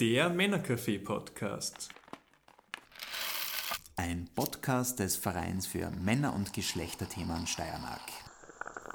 Der 0.00 0.30
Männercafé-Podcast. 0.30 1.88
Ein 3.96 4.28
Podcast 4.32 5.00
des 5.00 5.16
Vereins 5.16 5.66
für 5.66 5.90
Männer- 5.90 6.36
und 6.36 6.52
Geschlechterthemen 6.52 7.48
Steiermark. 7.48 8.00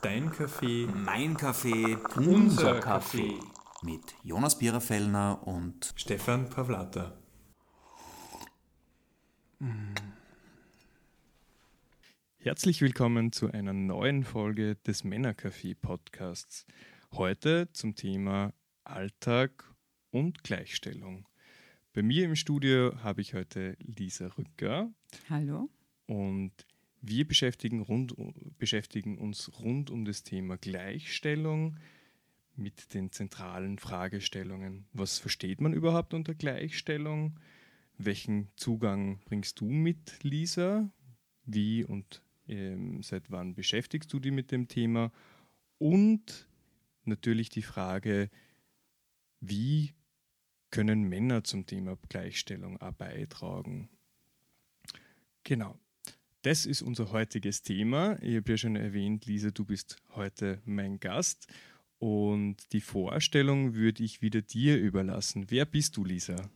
Dein 0.02 0.31
Kaffee, 0.31 0.88
Mein 0.88 1.36
Kaffee, 1.36 1.97
unser 2.16 2.79
Kaffee. 2.79 3.38
Mit 3.81 4.16
Jonas 4.24 4.58
Biererfellner 4.58 5.46
und 5.46 5.94
Stefan 5.97 6.50
Pavlata. 6.50 7.17
Herzlich 12.38 12.79
willkommen 12.79 13.33
zu 13.33 13.51
einer 13.51 13.74
neuen 13.74 14.24
Folge 14.24 14.76
des 14.88 15.04
Männercafé-Podcasts. 15.04 16.66
Heute 17.12 17.70
zum 17.73 17.94
Thema 17.95 18.54
Alltag 18.85 19.73
und 20.13 20.43
Gleichstellung. 20.43 21.27
Bei 21.93 22.03
mir 22.03 22.25
im 22.25 22.35
Studio 22.35 22.95
habe 23.04 23.21
ich 23.21 23.34
heute 23.34 23.76
Lisa 23.80 24.27
Rücker 24.27 24.94
Hallo. 25.27 25.70
und 26.05 26.52
wir 27.02 27.27
beschäftigen, 27.27 27.81
rund, 27.81 28.16
beschäftigen 28.57 29.18
uns 29.18 29.52
rund 29.59 29.90
um 29.90 30.05
das 30.05 30.23
Thema 30.23 30.57
Gleichstellung 30.57 31.77
mit 32.55 32.94
den 32.94 33.12
zentralen 33.12 33.80
Fragestellungen. 33.80 34.85
Was 34.94 35.18
versteht 35.18 35.59
man 35.59 35.73
überhaupt 35.73 36.13
unter 36.13 36.35
Gleichstellung? 36.35 37.40
Welchen 37.98 38.49
Zugang 38.55 39.20
bringst 39.26 39.59
du 39.59 39.66
mit, 39.66 40.23
Lisa? 40.23 40.91
Wie 41.45 41.84
und 41.84 42.21
ähm, 42.48 43.02
seit 43.02 43.32
wann 43.32 43.55
beschäftigst 43.55 44.13
du 44.13 44.20
dich 44.20 44.32
mit 44.32 44.52
dem 44.52 44.68
Thema? 44.68 45.12
Und 45.80 46.48
natürlich 47.04 47.49
die 47.49 47.63
Frage, 47.63 48.30
wie 49.41 49.93
können 50.73 51.04
Männer 51.04 51.44
zum 51.44 51.68
Thema 51.68 52.00
Gleichstellung 52.09 52.82
auch 52.82 52.94
beitragen? 52.94 53.90
Genau. 55.43 55.77
Das 56.41 56.66
ist 56.66 56.82
unser 56.82 57.12
heutiges 57.12 57.62
Thema. 57.62 58.18
Ich 58.24 58.38
habe 58.38 58.52
ja 58.52 58.57
schon 58.57 58.76
erwähnt, 58.76 59.27
Lisa, 59.27 59.51
du 59.51 59.66
bist 59.66 59.98
heute 60.16 60.63
mein 60.66 60.99
Gast. 60.99 61.46
Und 61.99 62.74
die 62.74 62.82
Vorstellung 62.82 63.76
würde 63.76 64.03
ich 64.03 64.23
wieder 64.23 64.41
dir 64.41 64.79
überlassen. 64.79 65.45
Wer 65.49 65.66
bist 65.66 65.95
du, 65.95 66.05
Lisa? 66.05 66.49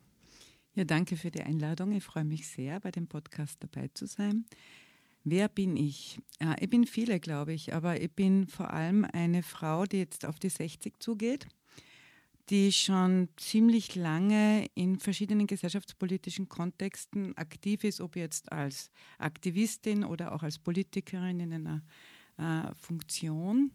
Ja, 0.73 0.83
danke 0.83 1.15
für 1.15 1.29
die 1.29 1.43
Einladung. 1.43 1.91
Ich 1.91 2.03
freue 2.03 2.25
mich 2.25 2.47
sehr, 2.47 2.79
bei 2.79 2.89
dem 2.89 3.07
Podcast 3.07 3.57
dabei 3.59 3.87
zu 3.93 4.07
sein. 4.07 4.45
Wer 5.25 5.47
bin 5.47 5.77
ich? 5.77 6.17
Ja, 6.41 6.55
ich 6.59 6.71
bin 6.71 6.87
viele, 6.87 7.19
glaube 7.19 7.53
ich, 7.53 7.71
aber 7.71 8.01
ich 8.01 8.11
bin 8.11 8.47
vor 8.47 8.73
allem 8.73 9.05
eine 9.13 9.43
Frau, 9.43 9.85
die 9.85 9.97
jetzt 9.97 10.25
auf 10.25 10.39
die 10.39 10.49
60 10.49 10.95
zugeht, 10.99 11.47
die 12.49 12.71
schon 12.71 13.27
ziemlich 13.35 13.95
lange 13.95 14.67
in 14.73 14.99
verschiedenen 14.99 15.47
gesellschaftspolitischen 15.47 16.47
Kontexten 16.47 17.37
aktiv 17.37 17.83
ist, 17.83 17.99
ob 17.99 18.15
jetzt 18.15 18.51
als 18.51 18.89
Aktivistin 19.17 20.03
oder 20.03 20.33
auch 20.33 20.43
als 20.43 20.57
Politikerin 20.57 21.39
in 21.39 21.53
einer 21.53 21.83
äh, 22.37 22.73
Funktion. 22.75 23.71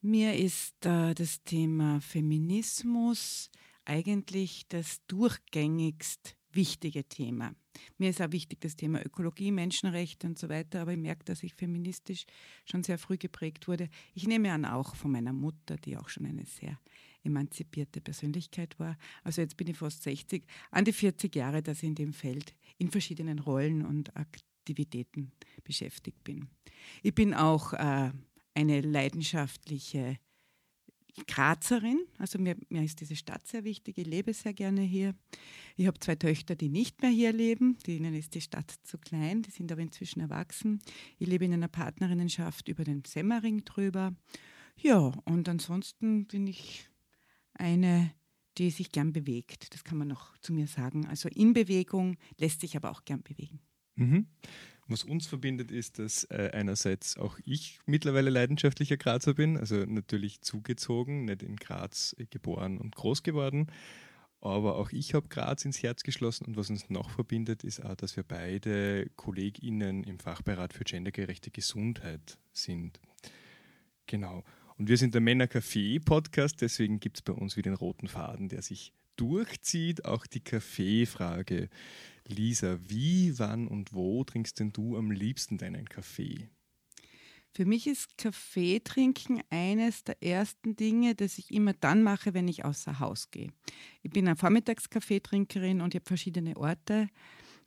Mir 0.00 0.34
ist 0.34 0.84
äh, 0.86 1.14
das 1.14 1.42
Thema 1.44 2.00
Feminismus 2.00 3.50
eigentlich 3.84 4.66
das 4.68 5.00
durchgängigst 5.06 6.36
wichtige 6.52 7.04
Thema. 7.04 7.54
Mir 7.96 8.10
ist 8.10 8.20
auch 8.20 8.32
wichtig 8.32 8.60
das 8.60 8.74
Thema 8.74 9.04
Ökologie, 9.04 9.52
Menschenrechte 9.52 10.26
und 10.26 10.38
so 10.38 10.48
weiter, 10.48 10.82
aber 10.82 10.92
ich 10.92 10.98
merke, 10.98 11.24
dass 11.24 11.42
ich 11.42 11.54
feministisch 11.54 12.24
schon 12.64 12.82
sehr 12.82 12.98
früh 12.98 13.16
geprägt 13.16 13.68
wurde. 13.68 13.88
Ich 14.14 14.26
nehme 14.26 14.52
an, 14.52 14.64
auch 14.64 14.96
von 14.96 15.12
meiner 15.12 15.32
Mutter, 15.32 15.76
die 15.76 15.96
auch 15.96 16.08
schon 16.08 16.26
eine 16.26 16.44
sehr 16.44 16.78
emanzipierte 17.28 18.00
Persönlichkeit 18.00 18.78
war. 18.78 18.96
Also 19.22 19.40
jetzt 19.40 19.56
bin 19.56 19.68
ich 19.68 19.78
fast 19.78 20.02
60, 20.02 20.44
an 20.70 20.84
die 20.84 20.92
40 20.92 21.34
Jahre, 21.34 21.62
dass 21.62 21.78
ich 21.78 21.88
in 21.88 21.94
dem 21.94 22.12
Feld 22.12 22.54
in 22.78 22.90
verschiedenen 22.90 23.38
Rollen 23.38 23.84
und 23.84 24.14
Aktivitäten 24.16 25.32
beschäftigt 25.64 26.24
bin. 26.24 26.48
Ich 27.02 27.14
bin 27.14 27.34
auch 27.34 27.72
äh, 27.72 28.10
eine 28.54 28.80
leidenschaftliche 28.80 30.18
Grazerin, 31.26 32.00
also 32.18 32.38
mir, 32.38 32.56
mir 32.68 32.84
ist 32.84 33.00
diese 33.00 33.16
Stadt 33.16 33.46
sehr 33.46 33.64
wichtig, 33.64 33.98
ich 33.98 34.06
lebe 34.06 34.32
sehr 34.32 34.52
gerne 34.52 34.82
hier. 34.82 35.14
Ich 35.76 35.86
habe 35.86 35.98
zwei 35.98 36.14
Töchter, 36.14 36.54
die 36.54 36.68
nicht 36.68 37.02
mehr 37.02 37.10
hier 37.10 37.32
leben, 37.32 37.76
denen 37.86 38.14
ist 38.14 38.34
die 38.34 38.40
Stadt 38.40 38.72
zu 38.84 38.98
klein, 38.98 39.42
die 39.42 39.50
sind 39.50 39.72
aber 39.72 39.80
inzwischen 39.80 40.20
erwachsen. 40.20 40.80
Ich 41.18 41.26
lebe 41.26 41.44
in 41.44 41.54
einer 41.54 41.68
Partnerinnenschaft 41.68 42.68
über 42.68 42.84
den 42.84 43.04
Semmering 43.04 43.64
drüber. 43.64 44.14
Ja, 44.80 45.12
und 45.24 45.48
ansonsten 45.48 46.26
bin 46.26 46.46
ich 46.46 46.88
eine, 47.58 48.12
die 48.56 48.70
sich 48.70 48.90
gern 48.90 49.12
bewegt, 49.12 49.72
das 49.74 49.84
kann 49.84 49.98
man 49.98 50.08
noch 50.08 50.36
zu 50.38 50.52
mir 50.52 50.66
sagen. 50.66 51.06
Also 51.06 51.28
in 51.28 51.52
Bewegung 51.52 52.16
lässt 52.38 52.60
sich 52.60 52.76
aber 52.76 52.90
auch 52.90 53.04
gern 53.04 53.22
bewegen. 53.22 53.60
Mhm. 53.96 54.26
Was 54.90 55.04
uns 55.04 55.26
verbindet, 55.26 55.70
ist, 55.70 55.98
dass 55.98 56.24
äh, 56.24 56.50
einerseits 56.54 57.18
auch 57.18 57.38
ich 57.44 57.78
mittlerweile 57.84 58.30
leidenschaftlicher 58.30 58.96
Grazer 58.96 59.34
bin, 59.34 59.58
also 59.58 59.76
natürlich 59.84 60.40
zugezogen, 60.40 61.26
nicht 61.26 61.42
in 61.42 61.56
Graz 61.56 62.16
geboren 62.30 62.78
und 62.78 62.96
groß 62.96 63.22
geworden. 63.22 63.70
Aber 64.40 64.76
auch 64.76 64.90
ich 64.90 65.14
habe 65.14 65.28
Graz 65.28 65.64
ins 65.64 65.82
Herz 65.82 66.04
geschlossen 66.04 66.46
und 66.46 66.56
was 66.56 66.70
uns 66.70 66.88
noch 66.88 67.10
verbindet, 67.10 67.64
ist 67.64 67.84
auch, 67.84 67.96
dass 67.96 68.16
wir 68.16 68.22
beide 68.22 69.10
KollegInnen 69.16 70.04
im 70.04 70.20
Fachberat 70.20 70.72
für 70.72 70.84
gendergerechte 70.84 71.50
Gesundheit 71.50 72.38
sind. 72.52 73.00
Genau. 74.06 74.42
Und 74.78 74.88
wir 74.88 74.96
sind 74.96 75.12
der 75.12 75.20
Männer-Café-Podcast, 75.20 76.60
deswegen 76.60 77.00
gibt 77.00 77.18
es 77.18 77.22
bei 77.22 77.32
uns 77.32 77.56
wieder 77.56 77.72
den 77.72 77.76
roten 77.76 78.06
Faden, 78.06 78.48
der 78.48 78.62
sich 78.62 78.92
durchzieht, 79.16 80.04
auch 80.04 80.24
die 80.24 80.38
Kaffeefrage. 80.40 81.68
Lisa, 82.28 82.78
wie, 82.86 83.36
wann 83.40 83.66
und 83.66 83.92
wo 83.92 84.22
trinkst 84.22 84.60
denn 84.60 84.72
du 84.72 84.96
am 84.96 85.10
liebsten 85.10 85.58
deinen 85.58 85.88
Kaffee? 85.88 86.48
Für 87.50 87.64
mich 87.64 87.88
ist 87.88 88.16
Kaffee 88.18 88.78
trinken 88.78 89.42
eines 89.50 90.04
der 90.04 90.22
ersten 90.22 90.76
Dinge, 90.76 91.16
das 91.16 91.38
ich 91.38 91.50
immer 91.50 91.72
dann 91.72 92.04
mache, 92.04 92.32
wenn 92.32 92.46
ich 92.46 92.64
außer 92.64 93.00
Haus 93.00 93.32
gehe. 93.32 93.50
Ich 94.02 94.12
bin 94.12 94.28
eine 94.28 94.36
Vormittagskaffeetrinkerin 94.36 95.80
und 95.80 95.94
ich 95.94 96.00
habe 96.00 96.08
verschiedene 96.08 96.56
Orte. 96.56 97.08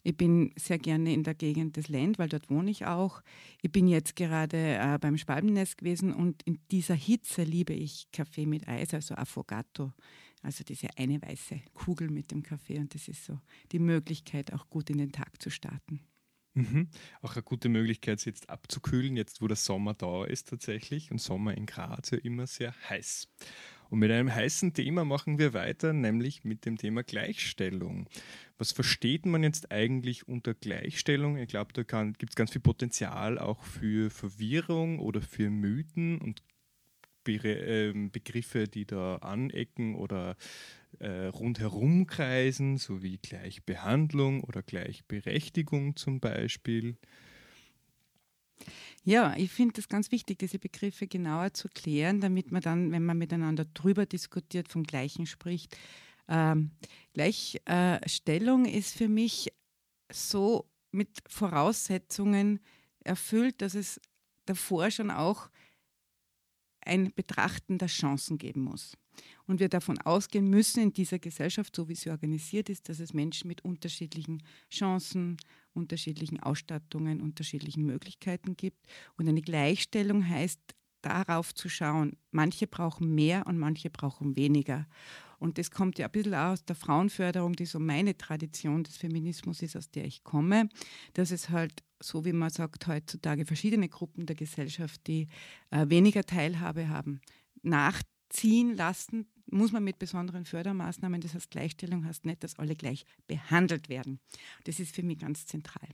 Ich 0.04 0.18
bin 0.18 0.52
sehr 0.58 0.80
gerne 0.80 1.14
in 1.14 1.24
der 1.24 1.36
Gegend 1.36 1.78
des 1.78 1.88
Land, 1.88 2.18
weil 2.18 2.30
dort 2.30 2.50
wohne 2.50 2.72
ich 2.72 2.86
auch. 2.86 3.22
Ich 3.62 3.72
bin 3.72 3.88
jetzt 3.88 4.16
gerade 4.16 4.58
äh, 4.58 4.98
beim 5.00 5.18
Schwalbennest 5.18 5.78
gewesen 5.78 6.14
und 6.14 6.42
in 6.44 6.60
dieser 6.72 6.96
Hitze 6.96 7.44
liebe 7.44 7.74
ich 7.74 8.08
Kaffee 8.12 8.46
mit 8.46 8.68
Eis, 8.68 8.94
also 8.94 9.16
Affogato. 9.16 9.94
Also 10.42 10.64
diese 10.64 10.88
eine 10.98 11.22
weiße 11.22 11.62
Kugel 11.74 12.10
mit 12.10 12.32
dem 12.32 12.42
Kaffee 12.42 12.80
und 12.80 12.96
das 12.96 13.08
ist 13.08 13.26
so 13.26 13.40
die 13.72 13.80
Möglichkeit, 13.80 14.54
auch 14.54 14.70
gut 14.70 14.90
in 14.90 14.98
den 14.98 15.12
Tag 15.12 15.40
zu 15.40 15.52
starten. 15.52 16.00
Mhm. 16.54 16.90
Auch 17.22 17.34
eine 17.34 17.44
gute 17.44 17.70
Möglichkeit, 17.70 18.20
es 18.20 18.26
jetzt 18.26 18.50
abzukühlen, 18.50 19.16
jetzt 19.16 19.42
wo 19.42 19.48
der 19.48 19.56
Sommer 19.56 19.94
da 19.94 20.26
ist 20.26 20.50
tatsächlich 20.50 21.12
und 21.12 21.20
Sommer 21.20 21.56
in 21.56 21.66
Graz 21.66 22.12
ja 22.12 22.18
immer 22.18 22.48
sehr 22.48 22.74
heiß. 22.90 23.28
Und 23.92 24.00
mit 24.00 24.10
einem 24.10 24.34
heißen 24.34 24.74
Thema 24.74 25.04
machen 25.04 25.38
wir 25.38 25.54
weiter, 25.54 25.92
nämlich 25.92 26.46
mit 26.46 26.66
dem 26.66 26.78
Thema 26.78 27.04
Gleichstellung. 27.04 28.08
Was 28.58 28.72
versteht 28.72 29.26
man 29.26 29.44
jetzt 29.44 29.70
eigentlich 29.70 30.30
unter 30.30 30.54
Gleichstellung? 30.54 31.36
Ich 31.36 31.50
glaube, 31.50 31.74
da 31.74 31.84
gibt 31.84 32.32
es 32.32 32.36
ganz 32.38 32.52
viel 32.52 32.62
Potenzial 32.62 33.38
auch 33.38 33.62
für 33.64 34.10
Verwirrung 34.10 35.00
oder 35.00 35.22
für 35.22 35.50
Mythen 35.50 36.20
und 36.20 36.42
Be 37.26 37.34
äh, 37.34 37.94
Begriffe, 38.10 38.70
die 38.70 38.86
da 38.86 39.18
anecken 39.18 39.96
oder 39.96 40.38
äh, 41.00 41.26
rundherum 41.26 42.08
kreisen, 42.08 42.78
sowie 42.78 43.18
Gleichbehandlung 43.18 44.42
oder 44.46 44.64
Gleichberechtigung 44.64 45.98
zum 45.98 46.22
Beispiel. 46.22 46.96
Ja, 49.04 49.36
ich 49.36 49.52
finde 49.52 49.80
es 49.80 49.88
ganz 49.88 50.12
wichtig, 50.12 50.40
diese 50.40 50.60
Begriffe 50.60 51.08
genauer 51.08 51.54
zu 51.54 51.68
klären, 51.70 52.22
damit 52.22 52.52
man 52.52 52.62
dann, 52.62 52.92
wenn 52.92 53.06
man 53.06 53.18
miteinander 53.18 53.66
drüber 53.66 54.06
diskutiert, 54.06 54.70
vom 54.70 54.84
Gleichen 54.84 55.26
spricht. 55.26 55.78
Ähm, 56.28 56.72
Gleichstellung 57.14 58.66
ist 58.66 58.96
für 58.96 59.10
mich 59.10 59.52
so 60.12 60.70
mit 60.92 61.10
Voraussetzungen 61.28 62.60
erfüllt, 63.04 63.62
dass 63.62 63.76
es 63.76 64.00
davor 64.46 64.92
schon 64.92 65.10
auch 65.10 65.50
ein 66.82 67.14
Betrachten 67.14 67.78
der 67.78 67.88
Chancen 67.88 68.38
geben 68.38 68.62
muss. 68.62 68.98
Und 69.46 69.60
wir 69.60 69.70
davon 69.70 70.00
ausgehen 70.00 70.50
müssen 70.50 70.82
in 70.82 70.94
dieser 70.94 71.20
Gesellschaft, 71.20 71.76
so 71.76 71.90
wie 71.90 71.96
sie 71.96 72.10
organisiert 72.10 72.70
ist, 72.70 72.90
dass 72.90 73.00
es 73.00 73.14
Menschen 73.14 73.48
mit 73.48 73.64
unterschiedlichen 73.64 74.42
Chancen, 74.70 75.38
unterschiedlichen 75.74 76.40
Ausstattungen, 76.42 77.22
unterschiedlichen 77.22 77.86
Möglichkeiten 77.86 78.56
gibt. 78.56 78.88
Und 79.18 79.28
eine 79.28 79.42
Gleichstellung 79.42 80.28
heißt, 80.28 80.60
darauf 81.02 81.54
zu 81.54 81.70
schauen, 81.70 82.18
manche 82.32 82.68
brauchen 82.68 83.14
mehr 83.14 83.48
und 83.48 83.58
manche 83.58 83.90
brauchen 83.90 84.36
weniger. 84.36 84.88
Und 85.40 85.58
das 85.58 85.72
kommt 85.72 85.98
ja 85.98 86.06
ein 86.06 86.12
bisschen 86.12 86.36
auch 86.36 86.52
aus 86.52 86.66
der 86.66 86.76
Frauenförderung, 86.76 87.54
die 87.54 87.66
so 87.66 87.80
meine 87.80 88.16
Tradition 88.16 88.84
des 88.84 88.98
Feminismus 88.98 89.64
ist, 89.64 89.76
aus 89.76 89.90
der 89.90 90.06
ich 90.06 90.24
komme, 90.24 90.70
dass 91.14 91.32
es 91.32 91.50
halt, 91.50 91.84
so 92.00 92.26
wie 92.26 92.34
man 92.34 92.52
sagt, 92.52 92.86
heutzutage 92.86 93.46
verschiedene 93.46 93.90
Gruppen 93.90 94.28
der 94.28 94.36
Gesellschaft, 94.36 95.08
die 95.08 95.28
äh, 95.72 95.90
weniger 95.90 96.24
Teilhabe 96.24 96.90
haben, 96.90 97.22
nachziehen 97.64 98.76
lassen 98.76 99.28
muss 99.52 99.72
man 99.72 99.84
mit 99.84 100.00
besonderen 100.00 100.46
Fördermaßnahmen, 100.46 101.22
das 101.22 101.34
heißt 101.34 101.52
Gleichstellung 101.52 102.06
heißt 102.06 102.26
nicht, 102.26 102.44
dass 102.44 102.58
alle 102.58 102.76
gleich 102.76 103.06
behandelt 103.28 103.90
werden. 103.90 104.20
Das 104.64 104.80
ist 104.80 104.96
für 104.96 105.04
mich 105.04 105.20
ganz 105.20 105.46
zentral. 105.46 105.90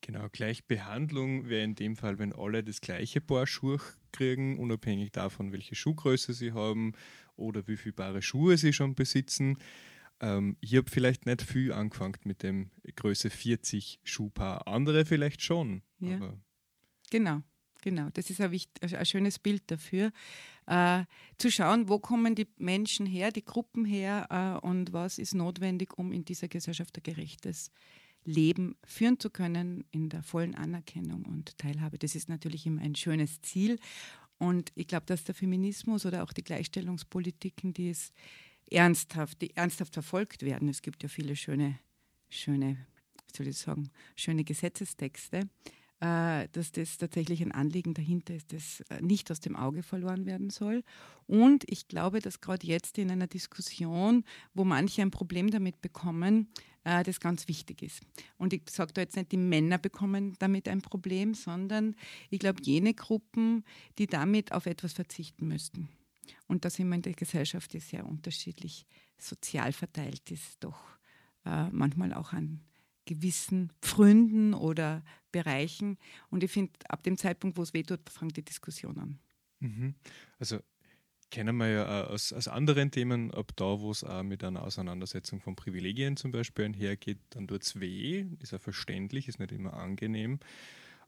Genau, 0.00 0.28
Gleichbehandlung 0.30 1.48
wäre 1.48 1.64
in 1.64 1.74
dem 1.74 1.96
Fall, 1.96 2.18
wenn 2.18 2.32
alle 2.32 2.62
das 2.62 2.80
gleiche 2.80 3.20
Paar 3.20 3.46
Schuhe 3.46 3.80
kriegen, 4.12 4.58
unabhängig 4.58 5.10
davon, 5.10 5.52
welche 5.52 5.74
Schuhgröße 5.74 6.32
sie 6.32 6.52
haben 6.52 6.92
oder 7.34 7.66
wie 7.66 7.76
viele 7.76 7.94
Paare 7.94 8.22
Schuhe 8.22 8.56
sie 8.56 8.72
schon 8.72 8.94
besitzen. 8.94 9.58
Ähm, 10.20 10.56
ich 10.60 10.76
habe 10.76 10.90
vielleicht 10.90 11.26
nicht 11.26 11.42
viel 11.42 11.72
angefangen 11.72 12.16
mit 12.24 12.42
dem 12.42 12.70
Größe 12.94 13.30
40 13.30 14.00
Schuhpaar. 14.04 14.68
Andere 14.68 15.04
vielleicht 15.04 15.42
schon. 15.42 15.82
Ja. 15.98 16.38
genau, 17.10 17.42
genau. 17.86 18.08
Das 18.14 18.30
ist 18.30 18.40
ein, 18.40 18.50
wichtig, 18.50 18.96
ein 18.96 19.06
schönes 19.06 19.38
Bild 19.38 19.62
dafür. 19.68 20.10
Äh, 20.66 21.04
zu 21.38 21.52
schauen, 21.52 21.88
wo 21.88 22.00
kommen 22.00 22.34
die 22.34 22.48
Menschen 22.58 23.06
her, 23.06 23.30
die 23.30 23.44
Gruppen 23.44 23.84
her 23.84 24.26
äh, 24.28 24.66
und 24.66 24.92
was 24.92 25.18
ist 25.18 25.34
notwendig, 25.34 25.96
um 25.96 26.10
in 26.10 26.24
dieser 26.24 26.48
Gesellschaft 26.48 26.96
ein 26.96 27.04
gerechtes 27.04 27.70
Leben 28.24 28.76
führen 28.84 29.20
zu 29.20 29.30
können 29.30 29.84
in 29.92 30.08
der 30.08 30.24
vollen 30.24 30.56
Anerkennung 30.56 31.24
und 31.26 31.56
Teilhabe. 31.58 31.96
Das 31.96 32.16
ist 32.16 32.28
natürlich 32.28 32.66
immer 32.66 32.82
ein 32.82 32.96
schönes 32.96 33.40
Ziel. 33.42 33.78
Und 34.38 34.72
ich 34.74 34.88
glaube, 34.88 35.06
dass 35.06 35.22
der 35.22 35.36
Feminismus 35.36 36.04
oder 36.04 36.24
auch 36.24 36.32
die 36.32 36.42
Gleichstellungspolitiken, 36.42 37.72
die 37.72 37.90
es 37.90 38.12
ernsthaft, 38.68 39.40
die 39.40 39.54
ernsthaft 39.54 39.94
verfolgt 39.94 40.42
werden. 40.42 40.68
Es 40.68 40.82
gibt 40.82 41.04
ja 41.04 41.08
viele 41.08 41.36
schöne, 41.36 41.78
schöne, 42.28 42.84
soll 43.32 43.46
ich 43.46 43.58
sagen, 43.58 43.90
schöne 44.16 44.42
Gesetzestexte, 44.42 45.48
dass 46.00 46.72
das 46.72 46.98
tatsächlich 46.98 47.42
ein 47.42 47.52
Anliegen 47.52 47.94
dahinter 47.94 48.34
ist, 48.34 48.52
das 48.52 48.80
äh, 48.90 49.00
nicht 49.00 49.30
aus 49.30 49.40
dem 49.40 49.56
Auge 49.56 49.82
verloren 49.82 50.26
werden 50.26 50.50
soll. 50.50 50.82
Und 51.26 51.64
ich 51.70 51.88
glaube, 51.88 52.20
dass 52.20 52.40
gerade 52.40 52.66
jetzt 52.66 52.98
in 52.98 53.10
einer 53.10 53.26
Diskussion, 53.26 54.24
wo 54.52 54.64
manche 54.64 55.02
ein 55.02 55.10
Problem 55.10 55.50
damit 55.50 55.80
bekommen, 55.80 56.48
äh, 56.84 57.02
das 57.02 57.18
ganz 57.18 57.48
wichtig 57.48 57.82
ist. 57.82 58.02
Und 58.36 58.52
ich 58.52 58.62
sage 58.68 58.92
da 58.92 59.00
jetzt 59.00 59.16
nicht, 59.16 59.32
die 59.32 59.38
Männer 59.38 59.78
bekommen 59.78 60.34
damit 60.38 60.68
ein 60.68 60.82
Problem, 60.82 61.34
sondern 61.34 61.96
ich 62.30 62.40
glaube, 62.40 62.62
jene 62.62 62.92
Gruppen, 62.92 63.64
die 63.98 64.06
damit 64.06 64.52
auf 64.52 64.66
etwas 64.66 64.92
verzichten 64.92 65.48
müssten. 65.48 65.88
Und 66.46 66.64
da 66.64 66.70
sind 66.70 66.88
wir 66.88 66.96
in 66.96 67.02
der 67.02 67.14
Gesellschaft, 67.14 67.72
die 67.72 67.80
sehr 67.80 68.06
unterschiedlich 68.06 68.86
sozial 69.18 69.72
verteilt 69.72 70.30
ist, 70.30 70.62
doch 70.62 70.78
äh, 71.44 71.70
manchmal 71.70 72.12
auch 72.12 72.32
an 72.32 72.60
gewissen 73.06 73.72
Pfründen 73.80 74.52
oder 74.52 75.02
Bereichen. 75.32 75.96
Und 76.28 76.44
ich 76.44 76.50
finde, 76.50 76.72
ab 76.88 77.02
dem 77.02 77.16
Zeitpunkt, 77.16 77.56
wo 77.56 77.62
es 77.62 77.72
wehtut, 77.72 78.10
fängt 78.10 78.36
die 78.36 78.44
Diskussion 78.44 78.98
an. 78.98 79.18
Mhm. 79.60 79.94
Also 80.38 80.58
kennen 81.30 81.56
wir 81.56 81.68
ja 81.68 82.04
aus, 82.04 82.32
aus 82.32 82.48
anderen 82.48 82.90
Themen, 82.90 83.30
ab 83.32 83.52
da, 83.56 83.80
wo 83.80 83.90
es 83.90 84.04
auch 84.04 84.22
mit 84.22 84.44
einer 84.44 84.62
Auseinandersetzung 84.62 85.40
von 85.40 85.56
Privilegien 85.56 86.16
zum 86.16 86.30
Beispiel 86.30 86.66
einhergeht, 86.66 87.18
dann 87.30 87.48
tut 87.48 87.62
es 87.62 87.80
weh, 87.80 88.26
ist 88.40 88.52
ja 88.52 88.58
verständlich, 88.58 89.28
ist 89.28 89.38
nicht 89.38 89.52
immer 89.52 89.74
angenehm. 89.74 90.38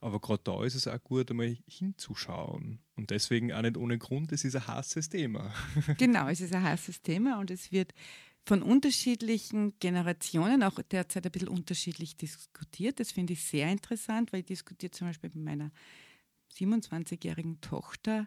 Aber 0.01 0.21
gerade 0.21 0.43
da 0.44 0.62
ist 0.65 0.77
es 0.77 0.87
auch 0.87 1.03
gut, 1.03 1.31
einmal 1.31 1.56
hinzuschauen. 1.67 2.79
Und 2.94 3.11
deswegen 3.11 3.53
auch 3.53 3.62
nicht 3.62 3.77
ohne 3.77 3.99
Grund, 3.99 4.31
es 4.31 4.44
ist 4.44 4.55
ein 4.55 4.67
heißes 4.67 5.09
Thema. 5.09 5.53
genau, 5.99 6.29
es 6.29 6.41
ist 6.41 6.55
ein 6.55 6.62
heißes 6.62 7.03
Thema 7.03 7.41
und 7.41 7.51
es 7.51 7.73
wird 7.73 7.93
von 8.49 8.62
unterschiedlichen 8.62 9.79
Generationen 9.79 10.62
auch 10.62 10.81
derzeit 10.81 11.27
ein 11.27 11.33
bisschen 11.33 11.50
unterschiedlich 11.50 12.17
diskutiert. 12.17 12.99
Das 12.99 13.12
finde 13.12 13.35
ich 13.35 13.45
sehr 13.45 13.71
interessant, 13.71 14.33
weil 14.33 14.41
ich 14.41 14.47
diskutiere 14.47 14.91
zum 14.91 15.09
Beispiel 15.09 15.31
mit 15.35 15.45
meiner 15.45 15.71
27-jährigen 16.55 17.61
Tochter 17.61 18.27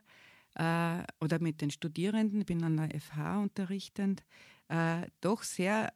äh, 0.54 1.02
oder 1.20 1.40
mit 1.40 1.62
den 1.62 1.72
Studierenden, 1.72 2.42
ich 2.42 2.46
bin 2.46 2.64
an 2.64 2.78
der 2.78 3.02
FH 3.02 3.40
unterrichtend, 3.42 4.24
äh, 4.68 5.08
doch 5.22 5.42
sehr 5.42 5.92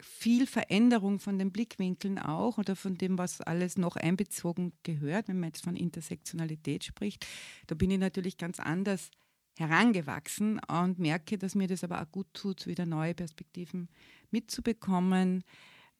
viel 0.00 0.46
Veränderung 0.46 1.18
von 1.18 1.40
den 1.40 1.50
Blickwinkeln 1.50 2.20
auch 2.20 2.58
oder 2.58 2.76
von 2.76 2.96
dem, 2.96 3.18
was 3.18 3.40
alles 3.40 3.76
noch 3.76 3.96
einbezogen 3.96 4.72
gehört, 4.84 5.26
wenn 5.26 5.40
man 5.40 5.48
jetzt 5.48 5.64
von 5.64 5.74
Intersektionalität 5.74 6.84
spricht. 6.84 7.26
Da 7.66 7.74
bin 7.74 7.90
ich 7.90 7.98
natürlich 7.98 8.36
ganz 8.36 8.60
anders 8.60 9.10
herangewachsen 9.58 10.60
und 10.68 10.98
merke, 10.98 11.38
dass 11.38 11.54
mir 11.54 11.68
das 11.68 11.84
aber 11.84 12.02
auch 12.02 12.10
gut 12.10 12.26
tut, 12.34 12.66
wieder 12.66 12.86
neue 12.86 13.14
Perspektiven 13.14 13.88
mitzubekommen. 14.30 15.44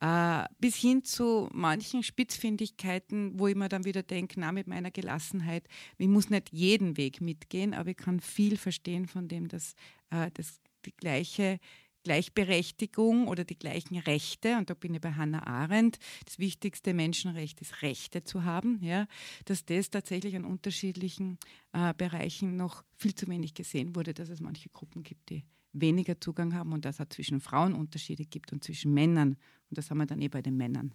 Äh, 0.01 0.45
bis 0.59 0.77
hin 0.77 1.05
zu 1.05 1.49
manchen 1.53 2.03
Spitzfindigkeiten, 2.03 3.39
wo 3.39 3.47
ich 3.47 3.55
mir 3.55 3.69
dann 3.69 3.85
wieder 3.85 4.03
denke, 4.03 4.39
na, 4.39 4.53
mit 4.53 4.67
meiner 4.67 4.91
Gelassenheit, 4.91 5.69
ich 5.99 6.09
muss 6.09 6.31
nicht 6.31 6.51
jeden 6.53 6.97
Weg 6.97 7.21
mitgehen, 7.21 7.75
aber 7.75 7.91
ich 7.91 7.97
kann 7.97 8.21
viel 8.21 8.57
verstehen 8.57 9.07
von 9.07 9.29
dem, 9.29 9.49
dass 9.49 9.75
äh, 10.11 10.31
das 10.35 10.61
die 10.85 10.95
gleiche 10.95 11.59
Gleichberechtigung 12.05 13.27
oder 13.27 13.45
die 13.45 13.59
gleichen 13.59 13.99
Rechte, 13.99 14.57
und 14.57 14.71
da 14.71 14.75
bin 14.75 14.95
ich 14.95 15.01
bei 15.01 15.13
Hannah 15.13 15.47
Arendt, 15.47 15.99
das 16.25 16.39
wichtigste 16.39 16.95
Menschenrecht 16.95 17.61
ist, 17.61 17.83
Rechte 17.83 18.23
zu 18.23 18.45
haben, 18.45 18.79
ja, 18.83 19.07
dass 19.47 19.65
das 19.65 19.91
tatsächlich 19.91 20.37
an 20.37 20.45
unterschiedlichen 20.45 21.39
äh, 21.73 21.93
Bereichen 21.95 22.57
noch 22.57 22.85
viel 22.95 23.15
zu 23.15 23.27
wenig 23.27 23.55
gesehen 23.55 23.97
wurde, 23.97 24.15
dass 24.15 24.29
es 24.29 24.41
manche 24.41 24.69
Gruppen 24.69 25.03
gibt, 25.03 25.31
die 25.31 25.45
weniger 25.73 26.21
Zugang 26.21 26.55
haben 26.55 26.73
und 26.73 26.85
dass 26.85 27.01
es 27.01 27.09
zwischen 27.09 27.41
Frauen 27.41 27.75
Unterschiede 27.75 28.25
gibt 28.25 28.53
und 28.53 28.63
zwischen 28.63 28.95
Männern. 28.95 29.31
Und 29.71 29.79
das 29.79 29.91
haben 29.91 29.99
wir 29.99 30.07
dann 30.07 30.23
eh 30.23 30.29
bei 30.29 30.43
den 30.43 30.57
Männern. 30.57 30.95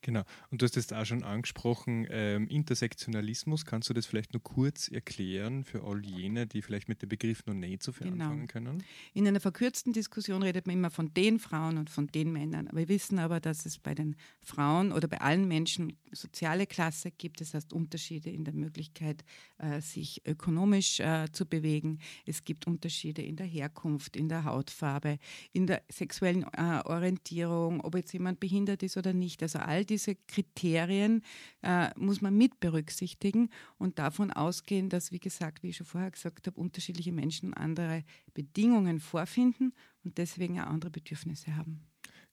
Genau. 0.00 0.22
Und 0.50 0.62
du 0.62 0.64
hast 0.64 0.76
es 0.76 0.92
auch 0.92 1.04
schon 1.04 1.24
angesprochen, 1.24 2.06
ähm, 2.10 2.46
Intersektionalismus. 2.48 3.64
Kannst 3.64 3.90
du 3.90 3.94
das 3.94 4.06
vielleicht 4.06 4.32
nur 4.32 4.42
kurz 4.42 4.88
erklären 4.88 5.64
für 5.64 5.82
all 5.82 6.04
jene, 6.04 6.46
die 6.46 6.62
vielleicht 6.62 6.88
mit 6.88 7.02
dem 7.02 7.08
Begriff 7.08 7.44
noch 7.46 7.54
nicht 7.54 7.82
so 7.82 7.92
viel 7.92 8.10
genau. 8.10 8.26
anfangen 8.26 8.46
können? 8.46 8.84
In 9.12 9.26
einer 9.26 9.40
verkürzten 9.40 9.92
Diskussion 9.92 10.42
redet 10.42 10.66
man 10.66 10.76
immer 10.76 10.90
von 10.90 11.12
den 11.14 11.38
Frauen 11.38 11.78
und 11.78 11.90
von 11.90 12.06
den 12.06 12.32
Männern. 12.32 12.68
Wir 12.72 12.88
wissen 12.88 13.18
aber, 13.18 13.40
dass 13.40 13.66
es 13.66 13.78
bei 13.78 13.94
den 13.94 14.14
Frauen 14.40 14.92
oder 14.92 15.08
bei 15.08 15.20
allen 15.20 15.48
Menschen 15.48 15.98
soziale 16.12 16.66
Klasse 16.66 17.10
gibt. 17.10 17.40
Das 17.40 17.54
heißt 17.54 17.72
Unterschiede 17.72 18.30
in 18.30 18.44
der 18.44 18.54
Möglichkeit, 18.54 19.24
äh, 19.58 19.80
sich 19.80 20.22
ökonomisch 20.26 21.00
äh, 21.00 21.26
zu 21.32 21.44
bewegen. 21.44 21.98
Es 22.24 22.44
gibt 22.44 22.66
Unterschiede 22.66 23.22
in 23.22 23.36
der 23.36 23.46
Herkunft, 23.46 24.16
in 24.16 24.28
der 24.28 24.44
Hautfarbe, 24.44 25.18
in 25.52 25.66
der 25.66 25.82
sexuellen 25.90 26.44
äh, 26.44 26.80
Orientierung, 26.84 27.80
ob 27.80 27.96
jetzt 27.96 28.12
jemand 28.12 28.38
behindert 28.38 28.82
ist 28.82 28.96
oder 28.96 29.12
nicht. 29.12 29.42
Also 29.42 29.57
all 29.66 29.84
diese 29.84 30.14
Kriterien 30.14 31.22
äh, 31.62 31.90
muss 31.96 32.20
man 32.20 32.36
mit 32.36 32.60
berücksichtigen 32.60 33.50
und 33.78 33.98
davon 33.98 34.30
ausgehen, 34.30 34.88
dass, 34.88 35.12
wie 35.12 35.18
gesagt, 35.18 35.62
wie 35.62 35.70
ich 35.70 35.76
schon 35.76 35.86
vorher 35.86 36.10
gesagt 36.10 36.46
habe, 36.46 36.60
unterschiedliche 36.60 37.12
Menschen 37.12 37.54
andere 37.54 38.04
Bedingungen 38.34 39.00
vorfinden 39.00 39.72
und 40.04 40.18
deswegen 40.18 40.60
auch 40.60 40.66
andere 40.66 40.90
Bedürfnisse 40.90 41.56
haben. 41.56 41.88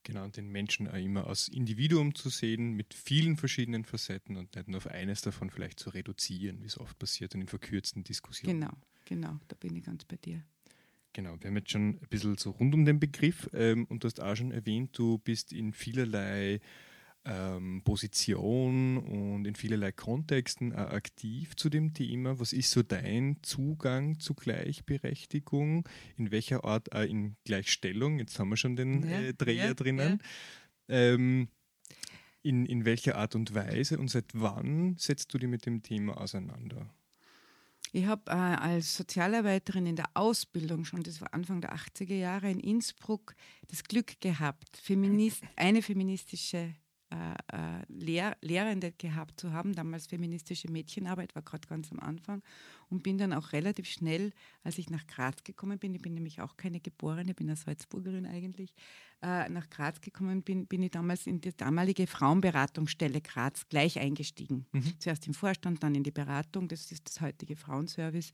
Genau, 0.06 0.24
und 0.24 0.38
den 0.38 0.50
Menschen 0.50 0.88
auch 0.88 0.94
immer 0.94 1.25
als 1.25 1.48
Individuum 1.48 2.13
zu 2.13 2.29
sehen, 2.29 2.74
mit 2.74 2.94
vielen 2.94 3.38
verschiedenen 3.38 3.86
Facetten 3.86 4.38
und 4.38 4.55
nicht 4.55 4.67
nur 4.67 4.77
auf 4.77 4.88
eines 4.88 5.22
davon 5.22 5.50
vielleicht 5.50 5.79
zu 5.79 5.89
reduzieren, 5.89 6.62
wie 6.62 6.67
es 6.67 6.79
oft 6.79 7.00
passiert 7.00 7.34
in 7.34 7.39
den 7.41 7.48
verkürzten 7.48 8.03
Diskussionen. 8.03 8.62
Genau, 8.62 8.74
genau, 9.05 9.39
da 9.48 9.55
bin 9.55 9.75
ich 9.75 9.84
ganz 9.84 10.05
bei 10.05 10.17
dir. 10.17 10.44
Genau, 11.15 11.38
wir 11.39 11.48
haben 11.48 11.55
jetzt 11.55 11.72
schon 11.72 11.89
ein 11.89 12.08
bisschen 12.10 12.38
so 12.38 12.51
rund 12.51 12.75
um 12.75 12.86
den 12.86 13.00
Begriff 13.00 13.50
ähm, 13.53 13.86
und 13.86 14.03
du 14.03 14.08
hast 14.08 14.20
auch 14.20 14.36
schon 14.36 14.51
erwähnt, 14.51 14.96
du 14.98 15.17
bist 15.17 15.53
in 15.53 15.74
vielerlei 15.74 16.60
ähm, 17.25 17.82
Position 17.84 18.98
und 18.98 19.46
in 19.46 19.55
vielerlei 19.55 19.91
Kontexten 19.91 20.72
äh, 20.72 20.75
aktiv 20.75 21.55
zu 21.55 21.70
dem 21.70 21.94
Thema. 21.94 22.39
Was 22.39 22.53
ist 22.53 22.72
so 22.72 22.84
dein 22.84 23.38
Zugang 23.41 24.20
zu 24.20 24.34
Gleichberechtigung? 24.36 25.88
In 26.17 26.32
welcher 26.32 26.63
Art, 26.63 26.94
äh, 26.94 27.05
in 27.05 27.36
Gleichstellung, 27.44 28.20
jetzt 28.20 28.39
haben 28.39 28.50
wir 28.50 28.58
schon 28.58 28.75
den 28.75 29.03
ja, 29.03 29.20
äh, 29.22 29.34
Dreher 29.34 29.67
ja, 29.67 29.74
drinnen. 29.74 30.22
Ja. 30.88 30.96
Ähm, 30.96 31.50
in, 32.44 32.65
in 32.67 32.86
welcher 32.86 33.17
Art 33.17 33.34
und 33.34 33.55
Weise 33.55 33.98
und 33.98 34.10
seit 34.10 34.25
wann 34.34 34.96
setzt 34.98 35.34
du 35.34 35.39
dich 35.39 35.50
mit 35.50 35.65
dem 35.65 35.82
Thema 35.82 36.22
auseinander? 36.22 36.88
Ich 37.91 38.05
habe 38.05 38.29
äh, 38.29 38.34
als 38.34 38.98
Sozialarbeiterin 38.98 39.88
in 39.88 39.96
der 39.96 40.10
Ausbildung 40.13 40.86
schon, 40.86 41.01
das 41.01 41.22
war 41.22 41.34
Anfang 41.34 41.62
der 41.62 41.74
80er 41.74 42.13
Jahre 42.13 42.51
in 42.51 42.60
Innsbruck, 42.60 43.36
das 43.70 43.84
Glück 43.84 44.20
gehabt, 44.20 44.77
Feminist, 44.77 45.44
eine 45.55 45.82
feministische 45.82 46.75
Lehr 47.88 48.38
Lehrende 48.41 48.91
gehabt 48.91 49.39
zu 49.39 49.53
haben, 49.53 49.74
damals 49.74 50.07
feministische 50.07 50.72
Mädchenarbeit, 50.72 51.36
war 51.36 51.41
gerade 51.41 51.67
ganz 51.67 51.91
am 51.91 52.00
Anfang 52.00 52.41
und 52.89 53.04
bin 53.04 53.18
dann 53.18 53.34
auch 53.34 53.51
relativ 53.54 53.88
schnell, 53.88 54.32
als 54.63 54.77
ich 54.77 54.89
nach 54.89 55.06
Graz 55.08 55.44
gekommen 55.44 55.80
bin, 55.80 55.94
ich 55.94 56.01
bin 56.01 56.13
nämlich 56.13 56.42
auch 56.42 56.58
keine 56.58 56.80
Geborene, 56.80 57.34
bin 57.34 57.48
eine 57.48 57.56
Salzburgerin 57.56 58.25
eigentlich, 58.25 58.74
äh, 59.22 59.50
nach 59.50 59.70
Graz 59.70 60.01
gekommen 60.01 60.44
bin, 60.44 60.68
bin 60.68 60.84
ich 60.84 60.92
damals 60.92 61.25
in 61.25 61.42
die 61.42 61.56
damalige 61.56 62.06
Frauenberatungsstelle 62.06 63.22
Graz 63.22 63.68
gleich 63.70 63.98
eingestiegen. 63.98 64.68
Mhm. 64.72 65.00
Zuerst 65.00 65.25
im 65.25 65.34
Vorstand, 65.34 65.82
dann 65.82 65.96
in 65.96 66.04
die 66.04 66.12
Beratung, 66.12 66.68
das 66.68 66.92
ist 66.92 67.08
das 67.08 67.22
heutige 67.22 67.56
Frauenservice 67.56 68.34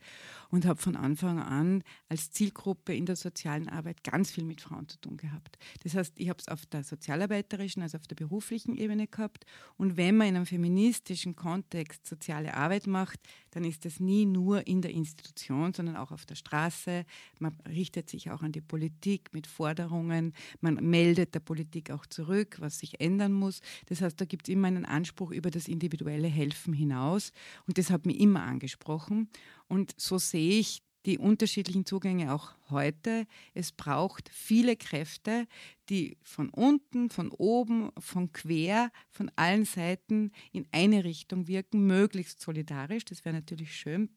und 0.49 0.65
habe 0.65 0.81
von 0.81 0.95
Anfang 0.95 1.39
an 1.39 1.83
als 2.09 2.31
Zielgruppe 2.31 2.93
in 2.93 3.05
der 3.05 3.15
sozialen 3.15 3.69
Arbeit 3.69 4.03
ganz 4.03 4.31
viel 4.31 4.43
mit 4.43 4.59
Frauen 4.59 4.89
zu 4.89 4.99
tun 4.99 5.17
gehabt. 5.17 5.57
Das 5.83 5.95
heißt, 5.95 6.19
ich 6.19 6.29
habe 6.29 6.39
es 6.39 6.47
auf 6.47 6.65
der 6.65 6.83
sozialarbeiterischen, 6.83 7.81
also 7.83 7.97
auf 7.97 8.07
der 8.07 8.15
beruflichen 8.15 8.75
Ebene 8.75 9.07
gehabt 9.07 9.45
und 9.77 9.97
wenn 9.97 10.17
man 10.17 10.27
in 10.27 10.35
einem 10.35 10.45
feministischen 10.45 11.35
Kontext 11.35 12.05
soziale 12.05 12.53
Arbeit 12.55 12.87
macht, 12.87 13.19
dann 13.51 13.63
ist 13.63 13.85
das 13.85 13.99
nie 13.99 14.25
nur 14.25 14.40
nur 14.41 14.65
in 14.65 14.81
der 14.81 14.91
Institution, 14.91 15.73
sondern 15.73 15.95
auch 15.95 16.11
auf 16.11 16.25
der 16.25 16.35
Straße. 16.35 17.05
Man 17.39 17.55
richtet 17.67 18.09
sich 18.09 18.31
auch 18.31 18.41
an 18.41 18.51
die 18.51 18.61
Politik 18.61 19.33
mit 19.33 19.45
Forderungen. 19.45 20.33
Man 20.61 20.75
meldet 20.75 21.35
der 21.35 21.41
Politik 21.41 21.91
auch 21.91 22.05
zurück, 22.07 22.57
was 22.59 22.79
sich 22.79 22.99
ändern 22.99 23.33
muss. 23.33 23.61
Das 23.85 24.01
heißt, 24.01 24.19
da 24.19 24.25
gibt 24.25 24.47
es 24.47 24.53
immer 24.53 24.67
einen 24.67 24.85
Anspruch 24.85 25.31
über 25.31 25.51
das 25.51 25.67
individuelle 25.67 26.27
Helfen 26.27 26.73
hinaus. 26.73 27.31
Und 27.67 27.77
das 27.77 27.91
hat 27.91 28.05
mich 28.05 28.19
immer 28.19 28.41
angesprochen. 28.43 29.29
Und 29.67 29.93
so 29.97 30.17
sehe 30.17 30.59
ich 30.59 30.81
die 31.05 31.17
unterschiedlichen 31.17 31.85
Zugänge 31.85 32.33
auch 32.33 32.51
heute. 32.69 33.25
Es 33.53 33.71
braucht 33.71 34.29
viele 34.31 34.75
Kräfte, 34.75 35.47
die 35.89 36.17
von 36.23 36.49
unten, 36.49 37.09
von 37.09 37.31
oben, 37.31 37.91
von 37.97 38.31
quer, 38.31 38.91
von 39.09 39.31
allen 39.35 39.65
Seiten 39.65 40.31
in 40.51 40.67
eine 40.71 41.03
Richtung 41.03 41.47
wirken, 41.47 41.87
möglichst 41.87 42.41
solidarisch. 42.41 43.05
Das 43.05 43.25
wäre 43.25 43.35
natürlich 43.35 43.75
schön. 43.75 44.09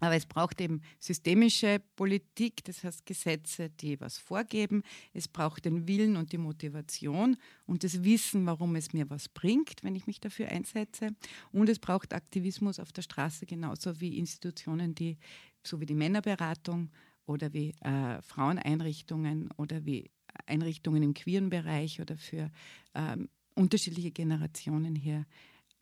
Aber 0.00 0.14
es 0.14 0.26
braucht 0.26 0.60
eben 0.60 0.80
systemische 0.98 1.80
Politik, 1.96 2.64
das 2.64 2.84
heißt 2.84 3.04
Gesetze, 3.06 3.70
die 3.70 4.00
was 4.00 4.18
vorgeben. 4.18 4.82
Es 5.12 5.28
braucht 5.28 5.64
den 5.64 5.88
Willen 5.88 6.16
und 6.16 6.32
die 6.32 6.38
Motivation 6.38 7.36
und 7.66 7.84
das 7.84 8.04
Wissen, 8.04 8.46
warum 8.46 8.76
es 8.76 8.92
mir 8.92 9.10
was 9.10 9.28
bringt, 9.28 9.82
wenn 9.82 9.96
ich 9.96 10.06
mich 10.06 10.20
dafür 10.20 10.48
einsetze. 10.48 11.10
Und 11.52 11.68
es 11.68 11.78
braucht 11.78 12.14
Aktivismus 12.14 12.78
auf 12.78 12.92
der 12.92 13.02
Straße, 13.02 13.46
genauso 13.46 14.00
wie 14.00 14.18
Institutionen, 14.18 14.94
die 14.94 15.18
so 15.62 15.80
wie 15.80 15.86
die 15.86 15.94
Männerberatung 15.94 16.90
oder 17.26 17.52
wie 17.52 17.74
äh, 17.80 18.22
Fraueneinrichtungen 18.22 19.50
oder 19.56 19.84
wie 19.84 20.10
Einrichtungen 20.46 21.02
im 21.02 21.14
queeren 21.14 21.50
Bereich 21.50 22.00
oder 22.00 22.16
für 22.16 22.50
ähm, 22.94 23.28
unterschiedliche 23.54 24.12
Generationen 24.12 24.94
hier 24.94 25.26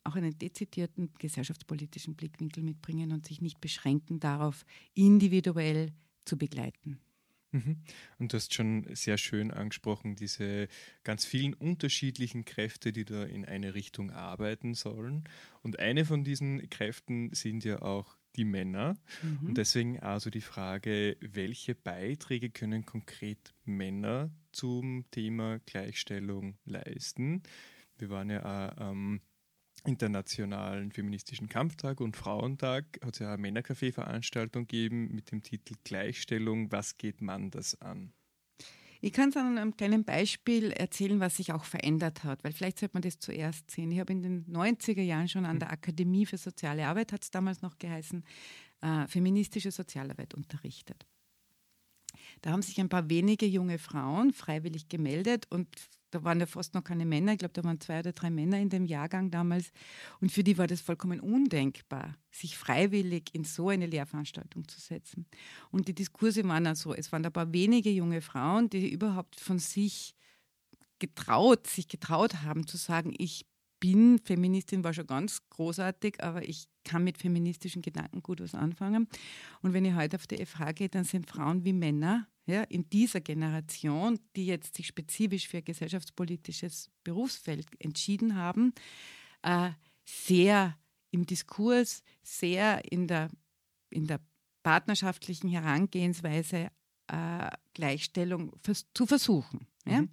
auch 0.07 0.17
einen 0.17 0.39
dezidierten 0.39 1.11
gesellschaftspolitischen 1.19 2.15
Blickwinkel 2.15 2.63
mitbringen 2.63 3.13
und 3.13 3.27
sich 3.27 3.41
nicht 3.41 3.61
beschränken 3.61 4.21
darauf, 4.21 4.65
individuell 4.95 5.93
zu 6.25 6.37
begleiten. 6.37 6.99
Mhm. 7.53 7.77
Und 8.19 8.33
du 8.33 8.37
hast 8.37 8.55
schon 8.55 8.87
sehr 8.95 9.19
schön 9.19 9.51
angesprochen, 9.51 10.17
diese 10.17 10.69
ganz 11.05 11.25
vielen 11.25 11.55
unterschiedlichen 11.55 12.45
Kräfte, 12.45 12.93
die 12.93 13.05
da 13.05 13.25
in 13.25 13.45
eine 13.45 13.75
Richtung 13.75 14.11
arbeiten 14.11 14.75
sollen. 14.75 15.25
Und 15.63 15.79
eine 15.79 16.05
von 16.05 16.25
diesen 16.25 16.69
Kräften 16.71 17.33
sind 17.33 17.65
ja 17.65 17.83
auch 17.83 18.17
die 18.37 18.45
Männer. 18.45 18.97
Mhm. 19.23 19.49
Und 19.49 19.59
deswegen 19.59 20.01
also 20.01 20.31
die 20.31 20.41
Frage, 20.41 21.17
welche 21.21 21.75
Beiträge 21.75 22.51
können 22.51 22.85
konkret 22.85 23.55
Männer 23.65 24.31
zum 24.53 25.05
Thema 25.11 25.59
Gleichstellung 25.61 26.59
leisten? 26.65 27.43
Wir 27.99 28.11
waren 28.11 28.31
ja 28.31 28.45
auch 28.45 28.77
am 28.77 29.21
Internationalen 29.87 30.91
Feministischen 30.93 31.49
Kampftag 31.49 32.01
und 32.01 32.17
Frauentag, 32.17 32.99
hat 33.05 33.15
es 33.15 33.19
ja 33.21 33.29
eine 33.33 33.43
Männercafé-Veranstaltung 33.43 34.67
gegeben 34.67 35.15
mit 35.15 35.31
dem 35.31 35.43
Titel 35.43 35.75
Gleichstellung, 35.85 36.73
was 36.73 36.97
geht 36.99 37.21
man 37.21 37.51
das 37.51 37.81
an? 37.81 38.13
Ich 39.01 39.13
kann 39.13 39.29
es 39.29 39.37
an 39.37 39.59
einem 39.59 39.77
kleinen 39.77 40.05
Beispiel 40.05 40.73
erzählen, 40.73 41.21
was 41.21 41.37
sich 41.37 41.53
auch 41.53 41.65
verändert 41.65 42.25
hat, 42.25 42.43
weil 42.43 42.53
vielleicht 42.53 42.79
sollte 42.79 42.95
man 42.95 43.03
das 43.03 43.19
zuerst 43.19 43.71
sehen. 43.71 43.93
Ich 43.93 44.01
habe 44.01 44.13
in 44.13 44.23
den 44.23 44.47
90er 44.47 45.03
Jahren 45.03 45.29
schon 45.29 45.45
an 45.45 45.59
der 45.59 45.71
Akademie 45.71 46.27
für 46.27 46.39
soziale 46.39 46.87
Arbeit, 46.87 47.13
hat 47.13 47.23
es 47.23 47.31
damals 47.31 47.63
noch 47.63 47.79
geheißen, 47.79 48.25
äh, 48.81 49.07
feministische 49.07 49.71
Sozialarbeit 49.71 50.35
unterrichtet. 50.35 51.07
Da 52.41 52.51
haben 52.51 52.63
sich 52.63 52.81
ein 52.81 52.89
paar 52.89 53.09
wenige 53.11 53.47
junge 53.47 53.79
Frauen 53.79 54.33
freiwillig 54.33 54.89
gemeldet 54.89 55.47
und 55.51 55.69
da 56.17 56.25
waren 56.25 56.41
ja 56.41 56.47
fast 56.47 56.73
noch 56.73 56.83
keine 56.83 57.05
Männer. 57.05 57.33
Ich 57.33 57.39
glaube, 57.39 57.53
da 57.53 57.63
waren 57.63 57.79
zwei 57.79 58.01
oder 58.01 58.13
drei 58.13 58.31
Männer 58.31 58.59
in 58.59 58.71
dem 58.71 58.87
Jahrgang 58.87 59.31
damals. 59.31 59.71
Und 60.21 60.33
für 60.33 60.43
die 60.43 60.57
war 60.57 60.67
das 60.67 60.81
vollkommen 60.81 61.21
undenkbar, 61.21 62.17
sich 62.31 62.57
freiwillig 62.57 63.35
in 63.35 63.45
so 63.45 63.69
eine 63.69 63.85
Lehrveranstaltung 63.85 64.67
zu 64.67 64.81
setzen. 64.81 65.27
Und 65.71 65.89
die 65.89 65.95
Diskurse 65.95 66.43
waren 66.49 66.67
also, 66.67 66.95
es 66.95 67.13
waren 67.13 67.25
ein 67.27 67.33
paar 67.33 67.53
wenige 67.53 67.91
junge 67.91 68.23
Frauen, 68.23 68.71
die 68.71 68.91
überhaupt 68.91 69.39
von 69.39 69.59
sich 69.59 70.15
getraut, 70.99 71.67
sich 71.67 71.89
getraut 71.89 72.43
haben 72.43 72.67
zu 72.67 72.79
sagen, 72.79 73.15
ich 73.19 73.45
bin 73.79 74.19
Feministin, 74.19 74.85
war 74.85 74.95
schon 74.95 75.07
ganz 75.07 75.43
großartig, 75.51 76.23
aber 76.23 76.49
ich 76.49 76.67
kann 76.83 77.05
mit 77.05 77.19
feministischen 77.19 77.83
Gedanken 77.83 78.23
gut 78.23 78.41
was 78.41 78.55
anfangen. 78.55 79.07
Und 79.61 79.75
wenn 79.75 79.85
ich 79.85 79.95
heute 79.95 80.17
auf 80.17 80.27
die 80.27 80.45
FH 80.45 80.73
gehe, 80.73 80.89
dann 80.89 81.05
sind 81.05 81.29
Frauen 81.29 81.63
wie 81.67 81.75
Männer 81.75 82.27
ja, 82.47 82.63
in 82.63 82.89
dieser 82.89 83.21
Generation, 83.21 84.21
die 84.37 84.47
jetzt 84.47 84.77
sich 84.77 84.87
spezifisch 84.87 85.49
für 85.49 85.63
gesellschaftspolitisches 85.63 86.91
Berufsfeld 87.03 87.67
entschieden 87.81 88.37
haben, 88.37 88.73
äh, 89.43 89.71
sehr 90.05 90.79
im 91.11 91.27
Diskurs, 91.27 92.03
sehr 92.23 92.91
in 92.91 93.09
der, 93.09 93.31
in 93.91 94.07
der 94.07 94.21
partnerschaftlichen 94.63 95.49
Herangehensweise 95.49 96.71
äh, 97.09 97.51
Gleichstellung 97.75 98.53
vers 98.63 98.87
zu 98.95 99.07
versuchen. 99.07 99.67
Ja? 99.85 100.03
Mhm. 100.03 100.11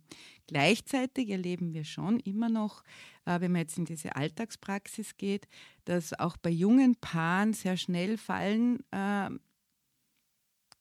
Gleichzeitig 0.48 1.30
erleben 1.30 1.74
wir 1.74 1.84
schon 1.84 2.20
immer 2.20 2.50
noch, 2.50 2.84
äh, 3.26 3.40
wenn 3.40 3.52
man 3.52 3.62
jetzt 3.62 3.78
in 3.78 3.86
diese 3.86 4.16
Alltagspraxis 4.16 5.18
geht, 5.18 5.48
dass 5.86 6.18
auch 6.20 6.38
bei 6.38 6.50
jungen 6.50 6.96
Paaren 6.96 7.54
sehr 7.54 7.78
schnell 7.78 8.18
Fallen 8.18 8.80
äh, 8.92 9.30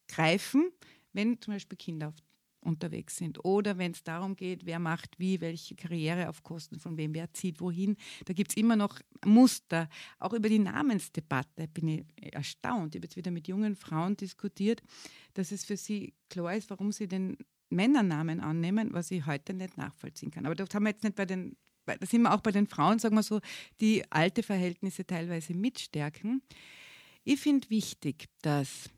greifen, 0.08 0.70
wenn 1.12 1.40
zum 1.40 1.54
Beispiel 1.54 1.78
Kinder 1.78 2.14
unterwegs 2.62 3.16
sind 3.16 3.44
oder 3.44 3.76
wenn 3.78 3.92
es 3.92 4.02
darum 4.02 4.36
geht, 4.36 4.64
wer 4.66 4.78
macht 4.78 5.18
wie, 5.18 5.40
welche 5.40 5.74
Karriere 5.74 6.28
auf 6.28 6.42
Kosten 6.42 6.78
von 6.78 6.96
wem, 6.96 7.14
wer 7.14 7.32
zieht 7.32 7.60
wohin. 7.60 7.96
Da 8.24 8.32
gibt 8.32 8.52
es 8.52 8.56
immer 8.56 8.76
noch 8.76 9.00
Muster. 9.24 9.88
Auch 10.18 10.32
über 10.32 10.48
die 10.48 10.58
Namensdebatte 10.58 11.68
bin 11.68 11.88
ich 11.88 12.04
erstaunt. 12.32 12.94
Ich 12.94 12.98
habe 13.00 13.06
jetzt 13.06 13.16
wieder 13.16 13.30
mit 13.30 13.48
jungen 13.48 13.76
Frauen 13.76 14.16
diskutiert, 14.16 14.82
dass 15.34 15.52
es 15.52 15.64
für 15.64 15.76
sie 15.76 16.14
klar 16.30 16.54
ist, 16.54 16.70
warum 16.70 16.92
sie 16.92 17.08
den 17.08 17.36
Männernamen 17.68 18.40
annehmen, 18.40 18.92
was 18.92 19.10
ich 19.10 19.26
heute 19.26 19.54
nicht 19.54 19.76
nachvollziehen 19.76 20.30
kann. 20.30 20.46
Aber 20.46 20.54
das 20.54 20.72
haben 20.74 20.84
wir 20.84 20.90
jetzt 20.90 21.04
nicht 21.04 21.16
bei 21.16 21.26
den, 21.26 21.56
da 21.86 22.06
sind 22.06 22.22
wir 22.22 22.32
auch 22.32 22.40
bei 22.40 22.52
den 22.52 22.66
Frauen, 22.66 22.98
sagen 22.98 23.16
wir 23.16 23.22
so, 23.22 23.40
die 23.80 24.04
alte 24.10 24.42
Verhältnisse 24.42 25.06
teilweise 25.06 25.54
mitstärken. 25.54 26.42
Ich 27.24 27.40
finde 27.40 27.70
wichtig, 27.70 28.28
dass 28.42 28.90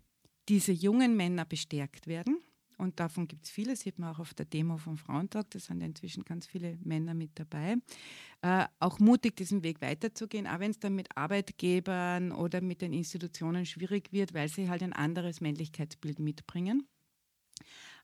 diese 0.48 0.72
jungen 0.72 1.16
Männer 1.16 1.44
bestärkt 1.44 2.06
werden. 2.06 2.38
Und 2.76 2.98
davon 2.98 3.28
gibt 3.28 3.44
es 3.44 3.50
viele, 3.50 3.76
sieht 3.76 3.98
man 3.98 4.12
auch 4.12 4.18
auf 4.18 4.34
der 4.34 4.46
Demo 4.46 4.78
vom 4.78 4.96
Frauentag, 4.96 5.48
da 5.50 5.58
sind 5.60 5.80
inzwischen 5.80 6.24
ganz 6.24 6.46
viele 6.46 6.76
Männer 6.82 7.14
mit 7.14 7.30
dabei. 7.36 7.76
Äh, 8.42 8.66
auch 8.80 8.98
mutig, 8.98 9.36
diesen 9.36 9.62
Weg 9.62 9.80
weiterzugehen, 9.80 10.46
auch 10.46 10.58
wenn 10.58 10.72
es 10.72 10.80
dann 10.80 10.94
mit 10.94 11.16
Arbeitgebern 11.16 12.32
oder 12.32 12.60
mit 12.60 12.82
den 12.82 12.92
Institutionen 12.92 13.64
schwierig 13.64 14.12
wird, 14.12 14.34
weil 14.34 14.48
sie 14.48 14.68
halt 14.68 14.82
ein 14.82 14.92
anderes 14.92 15.40
Männlichkeitsbild 15.40 16.18
mitbringen. 16.18 16.86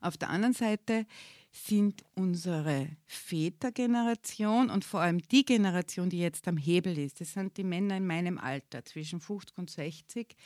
Auf 0.01 0.17
der 0.17 0.31
anderen 0.31 0.55
Seite 0.55 1.07
sind 1.53 2.05
unsere 2.15 2.89
Vätergeneration 3.07 4.71
und 4.71 4.85
vor 4.85 5.01
allem 5.01 5.21
die 5.29 5.45
Generation, 5.45 6.09
die 6.09 6.21
jetzt 6.21 6.47
am 6.47 6.57
Hebel 6.57 6.97
ist, 6.97 7.21
das 7.21 7.33
sind 7.33 7.57
die 7.57 7.65
Männer 7.65 7.97
in 7.97 8.07
meinem 8.07 8.39
Alter 8.39 8.85
zwischen 8.85 9.21
50 9.21 9.59
und 9.59 9.69
60, 9.69 10.37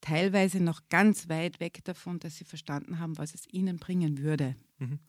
teilweise 0.00 0.60
noch 0.62 0.82
ganz 0.88 1.28
weit 1.28 1.58
weg 1.58 1.80
davon, 1.84 2.20
dass 2.20 2.36
sie 2.36 2.44
verstanden 2.44 3.00
haben, 3.00 3.18
was 3.18 3.34
es 3.34 3.46
ihnen 3.52 3.78
bringen 3.78 4.18
würde. 4.18 4.54
Mhm. 4.78 5.00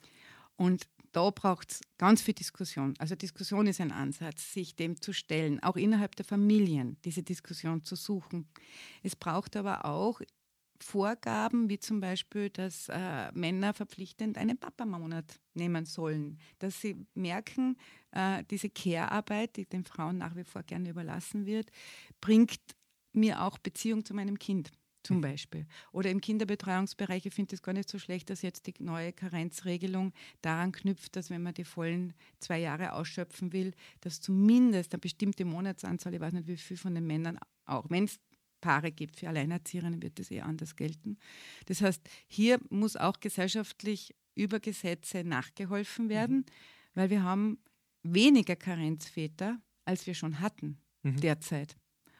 Und 0.56 0.88
da 1.12 1.30
braucht 1.30 1.72
es 1.72 1.82
ganz 2.00 2.24
viel 2.24 2.34
Diskussion. 2.34 2.96
Also 2.98 3.16
Diskussion 3.16 3.68
ist 3.68 3.80
ein 3.80 3.92
Ansatz, 3.92 4.54
sich 4.54 4.76
dem 4.76 5.00
zu 5.00 5.14
stellen, 5.14 5.62
auch 5.62 5.76
innerhalb 5.76 6.16
der 6.16 6.26
Familien 6.26 6.98
diese 7.06 7.22
Diskussion 7.22 7.84
zu 7.84 7.96
suchen. 7.96 8.48
Es 9.04 9.16
braucht 9.16 9.56
aber 9.56 9.86
auch 9.86 10.22
Vorgaben, 10.84 11.70
wie 11.70 11.80
zum 11.80 12.00
Beispiel, 12.00 12.50
dass 12.50 12.90
äh, 12.90 13.32
Männer 13.34 13.74
verpflichtend 13.74 14.38
einen 14.38 14.58
Papamonat 14.58 15.40
nehmen 15.54 15.86
sollen, 15.86 16.40
dass 16.60 16.82
sie 16.82 16.96
merken, 17.13 17.78
äh, 18.12 18.44
diese 18.50 18.70
Care-Arbeit, 18.70 19.58
die 19.58 19.66
den 19.66 19.86
Frauen 19.86 20.18
nach 20.18 20.36
wie 20.36 20.44
vor 20.44 20.63
gerne 20.63 20.90
überlassen 20.90 21.46
wird, 21.46 21.72
bringt 22.22 22.60
mir 23.13 23.44
auch 23.44 23.58
Beziehung 23.58 24.06
zu 24.06 24.13
meinem 24.13 24.40
Kind 24.40 24.72
zum 25.04 25.18
mhm. 25.18 25.22
Beispiel. 25.22 25.66
Oder 25.92 26.10
im 26.10 26.22
Kinderbetreuungsbereich, 26.22 27.25
ich 27.25 27.34
finde 27.34 27.56
es 27.56 27.62
gar 27.62 27.74
nicht 27.74 27.90
so 27.90 28.00
schlecht, 28.00 28.30
dass 28.30 28.42
jetzt 28.42 28.68
die 28.68 28.74
neue 28.80 29.13
Karenzregelung 29.13 30.13
daran 30.42 30.72
knüpft, 30.72 31.16
dass 31.16 31.30
wenn 31.30 31.44
man 31.44 31.54
die 31.54 31.66
vollen 31.66 32.13
zwei 32.40 32.60
Jahre 32.60 32.94
ausschöpfen 32.94 33.54
will, 33.54 33.74
dass 34.02 34.22
zumindest 34.22 34.94
eine 34.94 35.00
bestimmte 35.00 35.46
Monatsanzahl, 35.46 36.13
ich 36.13 36.22
weiß 36.22 36.34
nicht 36.34 36.48
wie 36.48 36.58
viel 36.58 36.78
von 36.78 36.96
den 36.96 37.06
Männern, 37.06 37.38
auch 37.66 37.86
wenn 37.90 38.06
es 38.06 38.20
Paare 38.63 38.93
gibt. 38.93 39.20
Für 39.20 39.27
Alleinerzieherinnen 39.27 40.01
wird 40.01 40.20
das 40.20 40.32
eher 40.32 40.46
anders 40.46 40.77
gelten. 40.77 41.17
Das 41.65 41.82
heißt, 41.82 42.01
hier 42.27 42.60
muss 42.70 42.96
auch 42.96 43.20
gesellschaftlich 43.20 44.15
über 44.36 44.62
Gesetze 44.62 45.25
nachgeholfen 45.25 46.08
werden, 46.08 46.38
mhm. 46.38 46.46
weil 46.93 47.10
wir 47.10 47.24
haben 47.24 47.60
weniger 48.03 48.55
Karenzväter, 48.55 49.60
als 49.84 50.08
wir 50.08 50.13
schon 50.13 50.39
hatten 50.39 50.77
mhm. 51.03 51.20
derzeit. 51.20 51.75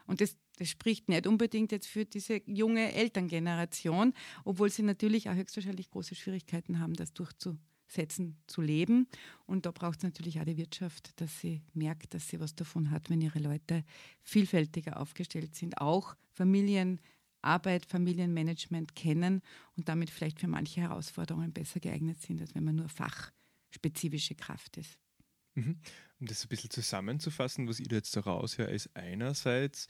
Und 0.05 0.19
das, 0.19 0.35
das 0.57 0.67
spricht 0.69 1.07
nicht 1.07 1.27
unbedingt 1.27 1.71
jetzt 1.71 1.88
für 1.88 2.03
diese 2.03 2.41
junge 2.45 2.91
Elterngeneration, 2.91 4.13
obwohl 4.43 4.69
sie 4.69 4.83
natürlich 4.83 5.29
auch 5.29 5.35
höchstwahrscheinlich 5.35 5.89
große 5.91 6.15
Schwierigkeiten 6.15 6.79
haben, 6.79 6.93
das 6.93 7.13
durchzusetzen 7.13 7.73
setzen 7.88 8.38
zu 8.48 8.62
leben. 8.62 9.08
Und 9.46 9.66
da 9.66 9.72
braucht 9.72 9.98
es 9.98 10.04
natürlich 10.04 10.40
auch 10.40 10.46
die 10.46 10.58
Wirtschaft, 10.58 11.20
dass 11.22 11.40
sie 11.40 11.62
merkt, 11.74 12.13
dass 12.13 12.28
sie 12.28 12.40
was 12.40 12.56
davon 12.56 12.92
hat, 12.92 13.10
wenn 13.10 13.22
ihre 13.22 13.40
Leute 13.40 13.84
vielfältiger 14.24 15.00
aufgestellt 15.00 15.56
sind, 15.56 15.80
auch 15.80 16.16
Familien 16.32 17.00
Arbeit, 17.44 17.86
Familienmanagement 17.86 18.96
kennen 18.96 19.42
und 19.75 19.90
damit 19.90 20.10
vielleicht 20.10 20.40
für 20.40 20.48
manche 20.48 20.82
Herausforderungen 20.82 21.52
besser 21.52 21.80
geeignet 21.80 22.22
sind, 22.22 22.42
als 22.42 22.56
wenn 22.56 22.63
man 22.63 22.78
nur 22.78 22.90
fachspezifische 22.90 24.36
Kraft 24.36 24.78
ist. 24.78 24.98
Mhm. 25.56 25.78
Um 26.20 26.28
das 26.28 26.44
ein 26.46 26.50
bisschen 26.50 26.70
zusammenzufassen, 26.70 27.68
was 27.68 27.80
ich 27.80 27.88
da 27.88 27.98
jetzt 27.98 28.16
da 28.16 28.22
raushöre, 28.22 28.72
ist 28.72 28.96
einerseits 28.96 29.88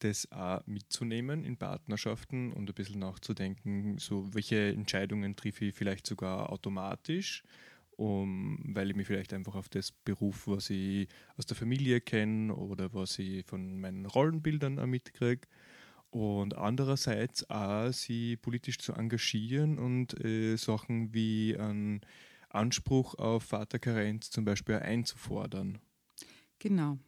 das 0.00 0.30
auch 0.32 0.66
mitzunehmen 0.66 1.44
in 1.44 1.56
Partnerschaften 1.56 2.52
und 2.52 2.68
ein 2.68 2.74
bisschen 2.74 3.00
nachzudenken, 3.00 3.98
so 3.98 4.32
welche 4.34 4.68
Entscheidungen 4.68 5.36
treffe 5.36 5.66
ich 5.66 5.74
vielleicht 5.74 6.06
sogar 6.06 6.50
automatisch, 6.50 7.42
um, 7.96 8.60
weil 8.66 8.90
ich 8.90 8.96
mich 8.96 9.06
vielleicht 9.06 9.32
einfach 9.32 9.54
auf 9.54 9.68
das 9.68 9.92
Beruf, 9.92 10.46
was 10.46 10.70
ich 10.70 11.08
aus 11.36 11.46
der 11.46 11.56
Familie 11.56 12.00
kenne 12.00 12.54
oder 12.54 12.92
was 12.92 13.18
ich 13.18 13.44
von 13.46 13.80
meinen 13.80 14.06
Rollenbildern 14.06 14.78
auch 14.78 14.86
mitkriege. 14.86 15.48
Und 16.10 16.56
andererseits 16.56 17.48
auch 17.50 17.92
sie 17.92 18.36
politisch 18.36 18.78
zu 18.78 18.92
engagieren 18.92 19.78
und 19.78 20.22
äh, 20.24 20.56
Sachen 20.56 21.12
wie 21.12 21.56
einen 21.58 22.00
Anspruch 22.48 23.14
auf 23.14 23.44
Vaterkarenz 23.44 24.30
zum 24.30 24.44
Beispiel 24.44 24.76
einzufordern. 24.76 25.78
Genau. 26.58 26.98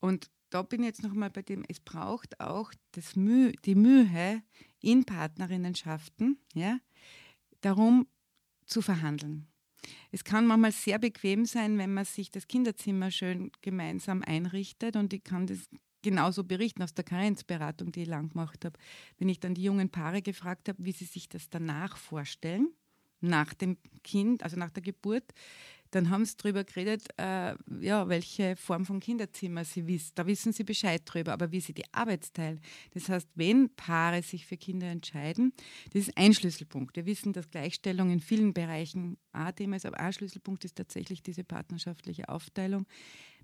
Und 0.00 0.30
da 0.50 0.62
bin 0.62 0.82
ich 0.82 0.86
jetzt 0.86 1.02
nochmal 1.02 1.30
bei 1.30 1.42
dem, 1.42 1.64
es 1.68 1.80
braucht 1.80 2.40
auch 2.40 2.72
das 2.92 3.16
Mühe, 3.16 3.52
die 3.64 3.74
Mühe 3.74 4.42
in 4.80 5.04
Partnerinnenschaften, 5.04 6.38
ja, 6.54 6.78
darum 7.60 8.06
zu 8.66 8.82
verhandeln. 8.82 9.46
Es 10.10 10.24
kann 10.24 10.46
manchmal 10.46 10.72
sehr 10.72 10.98
bequem 10.98 11.44
sein, 11.44 11.78
wenn 11.78 11.94
man 11.94 12.04
sich 12.04 12.30
das 12.30 12.48
Kinderzimmer 12.48 13.10
schön 13.10 13.52
gemeinsam 13.62 14.22
einrichtet 14.22 14.96
und 14.96 15.12
ich 15.12 15.22
kann 15.22 15.46
das 15.46 15.68
genauso 16.02 16.44
berichten 16.44 16.82
aus 16.82 16.94
der 16.94 17.04
Karenzberatung, 17.04 17.92
die 17.92 18.02
ich 18.02 18.08
lang 18.08 18.28
gemacht 18.28 18.64
habe, 18.64 18.78
wenn 19.18 19.28
ich 19.28 19.40
dann 19.40 19.54
die 19.54 19.64
jungen 19.64 19.90
Paare 19.90 20.22
gefragt 20.22 20.68
habe, 20.68 20.84
wie 20.84 20.92
sie 20.92 21.04
sich 21.04 21.28
das 21.28 21.48
danach 21.50 21.96
vorstellen, 21.96 22.68
nach 23.20 23.54
dem 23.54 23.76
Kind, 24.04 24.42
also 24.42 24.56
nach 24.56 24.70
der 24.70 24.82
Geburt, 24.82 25.24
dann 25.90 26.10
haben 26.10 26.24
sie 26.24 26.36
darüber 26.36 26.64
geredet, 26.64 27.08
äh, 27.16 27.54
ja, 27.80 28.08
welche 28.08 28.56
Form 28.56 28.84
von 28.84 29.00
Kinderzimmer 29.00 29.64
sie 29.64 29.86
wissen. 29.86 30.12
Da 30.14 30.26
wissen 30.26 30.52
sie 30.52 30.64
Bescheid 30.64 31.02
drüber, 31.04 31.32
aber 31.32 31.52
wie 31.52 31.60
sie 31.60 31.72
die 31.72 31.84
Arbeit 31.92 32.32
teilen. 32.34 32.60
Das 32.94 33.08
heißt, 33.08 33.28
wenn 33.34 33.70
Paare 33.70 34.22
sich 34.22 34.46
für 34.46 34.56
Kinder 34.56 34.88
entscheiden, 34.88 35.52
das 35.92 36.08
ist 36.08 36.16
ein 36.16 36.34
Schlüsselpunkt. 36.34 36.96
Wir 36.96 37.06
wissen, 37.06 37.32
dass 37.32 37.50
Gleichstellung 37.50 38.10
in 38.10 38.20
vielen 38.20 38.52
Bereichen 38.52 39.16
ein 39.32 39.54
Thema 39.54 39.76
ist, 39.76 39.86
aber 39.86 40.00
ein 40.00 40.12
Schlüsselpunkt 40.12 40.64
ist 40.64 40.76
tatsächlich 40.76 41.22
diese 41.22 41.44
partnerschaftliche 41.44 42.28
Aufteilung. 42.28 42.86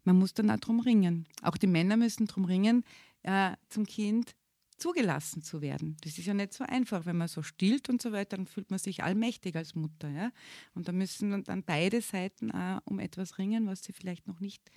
Man 0.05 0.19
muss 0.19 0.35
dann 0.35 0.51
auch 0.51 0.59
drum 0.59 0.81
ringen. 0.81 1.27
Auch 1.43 1.57
die 1.57 1.67
Männer 1.67 1.97
müssen 1.97 2.27
drum 2.27 2.45
ringen, 2.45 2.85
äh, 3.23 3.53
zum 3.69 3.87
Kind 3.87 4.35
zugelassen 4.77 5.43
zu 5.43 5.61
werden. 5.61 5.97
Das 6.03 6.19
ist 6.19 6.27
ja 6.27 6.35
nicht 6.35 6.53
so 6.53 6.65
einfach. 6.65 7.07
Wenn 7.07 7.17
man 7.17 7.29
so 7.29 7.43
stillt 7.43 7.89
und 7.89 8.03
so 8.03 8.13
weiter, 8.13 8.37
dann 8.37 8.47
fühlt 8.47 8.71
man 8.71 8.79
sich 8.79 9.03
allmächtig 9.03 9.57
als 9.57 9.75
Mutter. 9.75 10.09
Ja? 10.09 10.33
Und 10.75 10.89
da 10.89 10.93
müssen 10.93 11.45
dann 11.45 11.63
beide 11.63 12.01
Seiten 12.01 12.51
auch 12.51 12.81
um 12.85 12.99
etwas 12.99 13.39
ringen, 13.39 13.67
was 13.67 13.83
sie 13.83 13.93
vielleicht 13.93 14.27
noch 14.27 14.41
nicht 14.41 14.71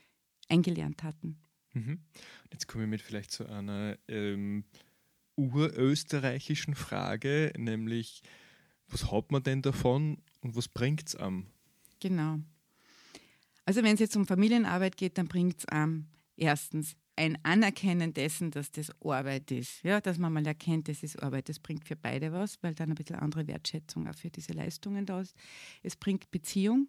eingelernt 0.48 1.04
hatten. 1.04 1.40
Mhm. 1.74 2.00
Jetzt 2.52 2.68
komme 2.68 2.86
ich 2.86 2.90
mit 2.90 3.02
vielleicht 3.02 3.32
zu 3.32 3.48
einer 3.48 3.98
ähm, 4.08 4.64
urösterreichischen 5.36 6.75
Frage, 6.75 7.52
nämlich 7.58 8.22
was 8.88 9.12
hat 9.12 9.32
man 9.32 9.44
denn 9.44 9.62
davon 9.62 10.22
und 10.42 10.56
was 10.56 10.68
bringt 10.68 11.08
es 11.08 11.16
am? 11.16 11.48
Genau. 12.00 12.40
Also 13.66 13.84
wenn 13.84 13.96
es 13.96 14.00
jetzt 14.00 14.16
um 14.16 14.28
Familienarbeit 14.28 14.96
geht, 14.96 15.18
dann 15.18 15.28
bringt 15.28 15.60
es 15.60 15.66
am 15.66 16.08
erstens 16.38 16.96
ein 17.16 17.38
Anerkennen 17.44 18.14
dessen, 18.14 18.52
dass 18.52 18.72
das 18.72 18.92
Arbeit 19.02 19.52
ist. 19.52 19.84
Ja, 19.84 20.02
dass 20.02 20.18
man 20.18 20.34
mal 20.34 20.46
erkennt, 20.46 20.88
das 20.90 21.04
ist 21.04 21.22
Arbeit. 21.22 21.50
Das 21.50 21.60
bringt 21.60 21.86
für 21.88 21.96
beide 21.96 22.32
was, 22.32 22.62
weil 22.62 22.76
dann 22.76 22.90
ein 22.90 22.96
bisschen 22.96 23.18
andere 23.18 23.48
Wertschätzung 23.48 24.08
auch 24.08 24.16
für 24.16 24.30
diese 24.30 24.54
Leistungen 24.54 25.06
da 25.06 25.22
ist. 25.22 25.36
Es 25.84 25.96
bringt 25.96 26.30
Beziehung, 26.32 26.88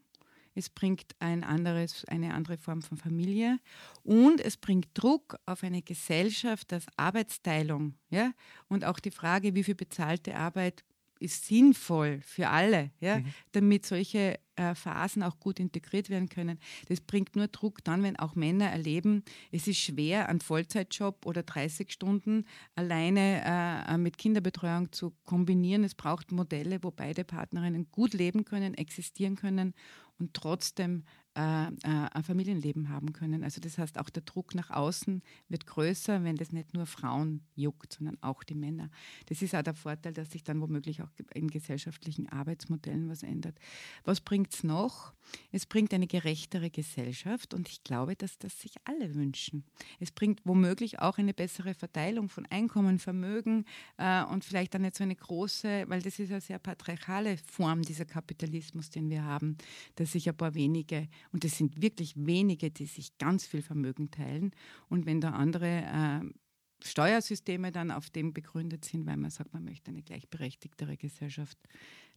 es 0.54 0.71
bringt 0.71 1.14
ein 1.18 1.45
anderes, 1.45 2.04
eine 2.06 2.35
andere 2.35 2.56
Form 2.56 2.83
von 2.83 2.97
Familie 2.97 3.59
und 4.02 4.40
es 4.40 4.56
bringt 4.56 4.88
Druck 4.95 5.36
auf 5.45 5.62
eine 5.62 5.82
Gesellschaft 5.82 6.73
als 6.73 6.86
Arbeitsteilung. 6.97 7.95
Ja? 8.08 8.32
Und 8.69 8.84
auch 8.84 8.99
die 8.99 9.10
Frage, 9.10 9.54
wie 9.54 9.65
viel 9.65 9.75
bezahlte 9.75 10.34
Arbeit 10.34 10.82
ist 11.20 11.46
sinnvoll 11.46 12.20
für 12.22 12.48
alle, 12.48 12.90
ja? 13.00 13.18
Mhm. 13.18 13.26
damit 13.52 13.86
solche 13.86 14.38
äh, 14.56 14.74
Phasen 14.74 15.22
auch 15.22 15.38
gut 15.38 15.60
integriert 15.60 16.10
werden 16.10 16.28
können. 16.28 16.58
Das 16.88 17.00
bringt 17.00 17.36
nur 17.36 17.48
Druck 17.48 17.84
dann, 17.84 18.02
wenn 18.02 18.16
auch 18.16 18.34
Männer 18.34 18.66
erleben, 18.66 19.22
es 19.52 19.66
ist 19.66 19.78
schwer, 19.78 20.28
einen 20.28 20.40
Vollzeitjob 20.40 21.26
oder 21.26 21.42
30 21.42 21.92
Stunden 21.92 22.44
alleine 22.74 23.42
äh, 23.86 23.98
mit 23.98 24.18
Kinderbetreuung 24.18 24.92
zu 24.92 25.12
kombinieren. 25.24 25.84
Es 25.84 25.94
braucht 25.94 26.32
Modelle, 26.32 26.82
wo 26.82 26.90
beide 26.90 27.24
Partnerinnen 27.24 27.90
gut 27.90 28.14
leben 28.14 28.44
können, 28.44 28.74
existieren 28.74 29.36
können 29.36 29.74
und 30.18 30.34
trotzdem 30.34 31.04
äh, 31.36 31.66
äh, 31.66 31.70
ein 31.82 32.22
Familienleben 32.22 32.88
haben 32.88 33.12
können. 33.12 33.44
Also 33.44 33.60
das 33.60 33.76
heißt, 33.76 33.99
auch 33.99 34.08
der 34.08 34.22
Druck 34.22 34.54
nach 34.54 34.70
außen 34.70 35.22
wird 35.49 35.66
größer, 35.66 36.25
wenn 36.25 36.36
das 36.36 36.50
nicht 36.50 36.72
nur 36.72 36.86
Frauen 36.86 37.42
juckt, 37.54 37.92
sondern 37.92 38.16
auch 38.22 38.42
die 38.42 38.54
Männer. 38.54 38.88
Das 39.26 39.42
ist 39.42 39.54
auch 39.54 39.62
der 39.62 39.75
Vorteil, 39.75 40.14
dass 40.14 40.30
sich 40.30 40.44
dann 40.44 40.62
womöglich 40.62 41.02
auch 41.02 41.10
in 41.34 41.49
gesellschaftlichen 41.49 42.26
Arbeitsmodellen 42.28 43.10
was 43.10 43.22
ändert. 43.22 43.58
Was 44.04 44.22
bringt 44.22 44.54
es 44.54 44.64
noch? 44.64 45.12
Es 45.52 45.66
bringt 45.66 45.92
eine 45.92 46.06
gerechtere 46.06 46.70
Gesellschaft 46.70 47.52
und 47.52 47.68
ich 47.68 47.84
glaube, 47.84 48.16
dass 48.16 48.38
das 48.38 48.58
sich 48.60 48.72
alle 48.84 49.14
wünschen. 49.14 49.64
Es 50.00 50.12
bringt 50.12 50.40
womöglich 50.44 51.00
auch 51.00 51.18
eine 51.18 51.34
bessere 51.34 51.75
Verteilung 51.75 52.28
von 52.28 52.46
Einkommen, 52.46 52.99
Vermögen 52.99 53.64
äh, 53.99 54.25
und 54.25 54.44
vielleicht 54.44 54.75
dann 54.75 54.82
nicht 54.82 54.96
so 54.96 55.04
eine 55.04 55.16
große, 55.16 55.84
weil 55.88 56.00
das 56.00 56.18
ist 56.18 56.30
eine 56.30 56.40
sehr 56.40 56.58
patriarchale 56.58 57.36
Form 57.38 57.82
dieser 57.82 58.04
Kapitalismus, 58.04 58.88
den 58.88 59.10
wir 59.10 59.25
haben, 59.25 59.58
dass 59.96 60.12
sich 60.12 60.28
ein 60.28 60.36
paar 60.36 60.54
wenige 60.54 61.08
und 61.32 61.45
es 61.45 61.56
sind 61.58 61.80
wirklich 61.82 62.15
wenige, 62.17 62.71
die 62.71 62.86
sich 62.86 63.17
ganz 63.19 63.47
viel 63.47 63.62
Vermögen 63.62 64.10
teilen. 64.10 64.52
Und 64.89 65.06
wenn 65.06 65.21
da 65.21 65.30
andere 65.30 65.67
äh, 65.67 66.84
Steuersysteme 66.84 67.73
dann 67.73 67.91
auf 67.91 68.10
dem 68.10 68.32
begründet 68.32 68.84
sind, 68.84 69.06
weil 69.06 69.17
man 69.17 69.30
sagt, 69.30 69.52
man 69.52 69.65
möchte 69.65 69.91
eine 69.91 70.02
gleichberechtigtere 70.02 70.97
Gesellschaft, 70.97 71.58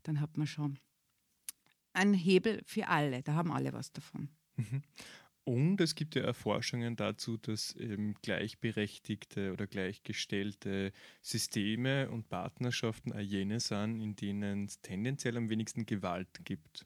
dann 0.03 0.19
hat 0.19 0.37
man 0.37 0.47
schon 0.47 0.79
einen 1.93 2.13
Hebel 2.13 2.61
für 2.65 2.87
alle. 2.87 3.23
Da 3.23 3.33
haben 3.33 3.51
alle 3.51 3.73
was 3.73 3.91
davon. 3.91 4.29
Mhm. 4.57 4.83
Und 5.45 5.81
es 5.81 5.95
gibt 5.95 6.13
ja 6.13 6.21
Erforschungen 6.21 6.95
dazu, 6.95 7.37
dass 7.37 7.75
eben 7.75 8.13
gleichberechtigte 8.21 9.51
oder 9.51 9.65
gleichgestellte 9.65 10.91
Systeme 11.23 12.09
und 12.11 12.29
Partnerschaften 12.29 13.13
auch 13.13 13.19
jene 13.19 13.59
sind, 13.59 13.99
in 13.99 14.15
denen 14.15 14.65
es 14.65 14.79
tendenziell 14.81 15.37
am 15.37 15.49
wenigsten 15.49 15.87
Gewalt 15.87 16.45
gibt. 16.45 16.85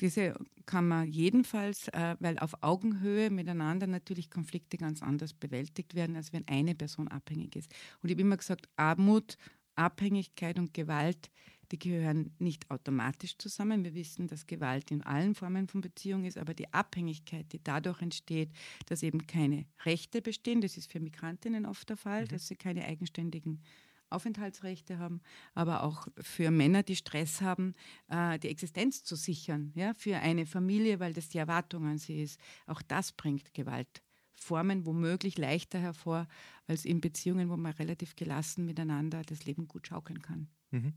Diese 0.00 0.34
kann 0.66 0.88
man 0.88 1.10
jedenfalls, 1.10 1.88
äh, 1.88 2.16
weil 2.20 2.38
auf 2.38 2.62
Augenhöhe 2.62 3.30
miteinander 3.30 3.86
natürlich 3.86 4.30
Konflikte 4.30 4.78
ganz 4.78 5.02
anders 5.02 5.34
bewältigt 5.34 5.94
werden, 5.94 6.16
als 6.16 6.32
wenn 6.32 6.46
eine 6.48 6.74
Person 6.74 7.08
abhängig 7.08 7.56
ist. 7.56 7.72
Und 8.02 8.08
ich 8.08 8.14
habe 8.14 8.22
immer 8.22 8.36
gesagt, 8.36 8.68
Armut, 8.76 9.36
Abhängigkeit 9.74 10.58
und 10.58 10.74
Gewalt, 10.74 11.30
die 11.72 11.78
gehören 11.78 12.34
nicht 12.38 12.70
automatisch 12.70 13.38
zusammen. 13.38 13.84
Wir 13.84 13.94
wissen, 13.94 14.26
dass 14.26 14.46
Gewalt 14.46 14.90
in 14.90 15.02
allen 15.02 15.34
Formen 15.34 15.68
von 15.68 15.80
Beziehung 15.80 16.24
ist, 16.24 16.36
aber 16.36 16.54
die 16.54 16.72
Abhängigkeit, 16.72 17.52
die 17.52 17.62
dadurch 17.62 18.02
entsteht, 18.02 18.50
dass 18.86 19.02
eben 19.02 19.26
keine 19.26 19.66
Rechte 19.84 20.20
bestehen, 20.22 20.60
das 20.60 20.76
ist 20.76 20.90
für 20.90 21.00
Migrantinnen 21.00 21.66
oft 21.66 21.88
der 21.88 21.96
Fall, 21.96 22.22
mhm. 22.22 22.28
dass 22.28 22.48
sie 22.48 22.56
keine 22.56 22.84
eigenständigen 22.84 23.62
Aufenthaltsrechte 24.10 24.98
haben, 24.98 25.20
aber 25.54 25.82
auch 25.82 26.08
für 26.18 26.50
Männer, 26.50 26.82
die 26.82 26.96
Stress 26.96 27.40
haben, 27.40 27.74
äh, 28.08 28.38
die 28.38 28.48
Existenz 28.48 29.04
zu 29.04 29.16
sichern, 29.16 29.72
ja, 29.74 29.94
für 29.94 30.16
eine 30.18 30.46
Familie, 30.46 31.00
weil 31.00 31.12
das 31.12 31.28
die 31.28 31.38
Erwartung 31.38 31.86
an 31.86 31.98
sie 31.98 32.22
ist. 32.22 32.40
Auch 32.66 32.82
das 32.82 33.12
bringt 33.12 33.54
Gewaltformen 33.54 34.86
womöglich 34.86 35.38
leichter 35.38 35.78
hervor 35.78 36.26
als 36.66 36.84
in 36.84 37.00
Beziehungen, 37.00 37.50
wo 37.50 37.56
man 37.56 37.72
relativ 37.72 38.16
gelassen 38.16 38.66
miteinander 38.66 39.22
das 39.22 39.44
Leben 39.44 39.68
gut 39.68 39.86
schaukeln 39.86 40.22
kann. 40.22 40.48
Mhm. 40.70 40.94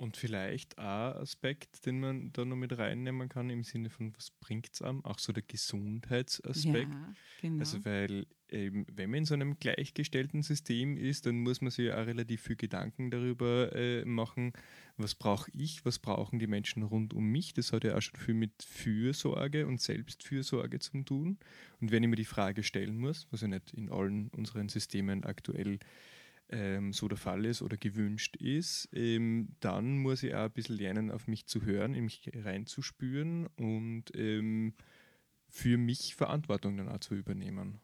Und 0.00 0.16
vielleicht 0.16 0.78
ein 0.78 0.84
Aspekt, 0.86 1.84
den 1.84 2.00
man 2.00 2.32
da 2.32 2.46
noch 2.46 2.56
mit 2.56 2.78
reinnehmen 2.78 3.28
kann, 3.28 3.50
im 3.50 3.64
Sinne 3.64 3.90
von, 3.90 4.16
was 4.16 4.30
bringt 4.30 4.70
es 4.72 4.80
einem? 4.80 5.04
Auch 5.04 5.18
so 5.18 5.30
der 5.30 5.42
Gesundheitsaspekt. 5.42 6.90
Ja, 6.90 7.14
genau. 7.42 7.58
Also, 7.58 7.84
weil 7.84 8.26
eben, 8.48 8.86
wenn 8.90 9.10
man 9.10 9.18
in 9.18 9.24
so 9.26 9.34
einem 9.34 9.58
gleichgestellten 9.58 10.42
System 10.42 10.96
ist, 10.96 11.26
dann 11.26 11.40
muss 11.40 11.60
man 11.60 11.70
sich 11.70 11.92
auch 11.92 12.06
relativ 12.06 12.40
viel 12.40 12.56
Gedanken 12.56 13.10
darüber 13.10 13.76
äh, 13.76 14.02
machen, 14.06 14.54
was 14.96 15.14
brauche 15.14 15.50
ich, 15.52 15.84
was 15.84 15.98
brauchen 15.98 16.38
die 16.38 16.46
Menschen 16.46 16.82
rund 16.82 17.12
um 17.12 17.26
mich. 17.26 17.52
Das 17.52 17.74
hat 17.74 17.84
ja 17.84 17.94
auch 17.94 18.00
schon 18.00 18.18
viel 18.18 18.32
mit 18.32 18.62
Fürsorge 18.62 19.66
und 19.66 19.82
Selbstfürsorge 19.82 20.78
zu 20.78 21.02
tun. 21.02 21.36
Und 21.82 21.90
wenn 21.90 22.02
ich 22.02 22.08
mir 22.08 22.16
die 22.16 22.24
Frage 22.24 22.62
stellen 22.62 22.96
muss, 22.96 23.28
was 23.30 23.42
ja 23.42 23.48
nicht 23.48 23.74
in 23.74 23.90
allen 23.90 24.28
unseren 24.28 24.70
Systemen 24.70 25.24
aktuell 25.24 25.78
ähm, 26.50 26.92
so 26.92 27.08
der 27.08 27.18
Fall 27.18 27.44
ist 27.44 27.62
oder 27.62 27.76
gewünscht 27.76 28.36
ist, 28.36 28.88
ähm, 28.92 29.56
dann 29.60 29.98
muss 29.98 30.22
ich 30.22 30.34
auch 30.34 30.44
ein 30.44 30.52
bisschen 30.52 30.76
lernen, 30.76 31.10
auf 31.10 31.26
mich 31.26 31.46
zu 31.46 31.62
hören, 31.62 31.94
in 31.94 32.04
mich 32.04 32.30
reinzuspüren 32.34 33.46
und 33.56 34.04
ähm, 34.14 34.74
für 35.48 35.78
mich 35.78 36.14
Verantwortung 36.14 36.76
dann 36.76 36.88
auch 36.88 37.00
zu 37.00 37.14
übernehmen. 37.14 37.80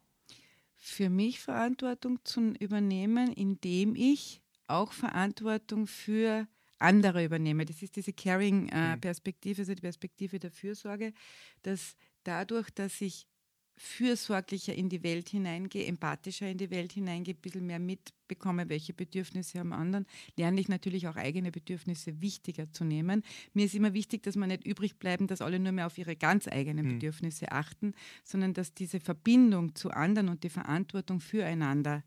Für 0.75 1.11
mich 1.11 1.41
Verantwortung 1.41 2.19
zu 2.25 2.53
übernehmen, 2.61 3.33
indem 3.33 3.95
ich 3.97 4.43
auch 4.69 4.93
Verantwortung 4.93 5.87
für 5.87 6.47
andere 6.79 7.25
übernehme. 7.25 7.65
Das 7.65 7.83
ist 7.83 7.97
diese 7.97 8.13
Caring-Perspektive, 8.13 9.63
also 9.63 9.75
die 9.75 9.81
Perspektive 9.81 10.39
der 10.39 10.51
Fürsorge, 10.51 11.13
dass 11.63 11.97
dadurch, 12.25 12.71
dass 12.71 13.01
ich 13.01 13.27
fürsorglicher 13.77 14.75
in 14.75 14.89
die 14.89 15.03
Welt 15.03 15.29
hineingehe, 15.29 15.87
empathischer 15.87 16.49
in 16.49 16.59
die 16.59 16.71
Welt 16.71 16.93
hineingehe, 16.93 17.35
ein 17.35 17.41
bisschen 17.41 17.67
mehr 17.67 17.79
mitbekomme, 17.79 18.69
welche 18.69 18.95
Bedürfnisse 18.95 19.59
haben 19.59 19.73
anderen, 19.73 20.07
lerne 20.37 20.61
ich 20.61 20.69
natürlich 20.69 21.09
auch 21.09 21.17
eigene 21.17 21.51
Bedürfnisse 21.53 22.21
wichtiger 22.21 22.71
zu 22.73 22.85
nehmen. 22.85 23.23
Mir 23.53 23.67
ist 23.67 23.75
immer 23.75 23.93
wichtig, 23.93 24.23
dass 24.23 24.37
man 24.37 24.49
nicht 24.49 24.67
übrig 24.67 24.99
bleiben, 24.99 25.27
dass 25.27 25.43
alle 25.43 25.59
nur 25.59 25.73
mehr 25.73 25.87
auf 25.87 25.99
ihre 25.99 26.17
ganz 26.17 26.49
eigenen 26.49 26.87
mhm. 26.87 26.93
Bedürfnisse 26.95 27.53
achten, 27.53 27.95
sondern 28.25 28.55
dass 28.55 28.73
diese 28.73 28.99
Verbindung 28.99 29.75
zu 29.75 29.91
anderen 29.91 30.31
und 30.31 30.43
die 30.43 30.51
Verantwortung 30.51 31.21
füreinander 31.21 32.03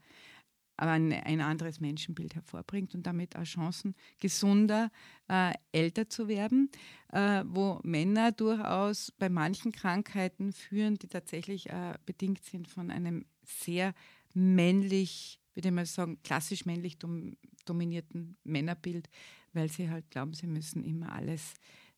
aber 0.79 0.91
ein, 0.91 1.11
ein 1.11 1.41
anderes 1.41 1.81
Menschenbild 1.81 2.35
hervorbringt 2.35 2.95
und 2.95 3.05
damit 3.05 3.35
auch 3.35 3.43
Chancen, 3.43 3.95
gesunder 4.19 4.91
äh, 5.27 5.51
älter 5.73 6.07
zu 6.07 6.29
werden, 6.29 6.71
äh, 7.11 7.43
wo 7.45 7.81
Männer 7.83 8.31
durchaus 8.31 9.11
bei 9.11 9.27
manchen 9.27 9.73
Krankheiten 9.73 10.53
führen, 10.53 10.95
die 10.95 11.07
tatsächlich 11.07 11.69
äh, 11.69 11.95
bedingt 12.05 12.45
sind 12.45 12.69
von 12.69 12.91
einem 12.91 13.25
sehr 13.43 13.93
männlich, 14.33 15.41
würde 15.53 15.67
ich 15.67 15.75
mal 15.75 15.85
sagen, 15.85 16.17
klassisch 16.23 16.65
männlich 16.65 16.97
dom 16.97 17.35
dominierten 17.65 18.37
Männerbild, 18.43 19.09
weil 19.53 19.69
sie 19.69 19.91
halt 19.91 20.09
glauben, 20.09 20.33
sie 20.33 20.47
müssen 20.47 20.83
immer 20.83 21.11
alles 21.11 21.53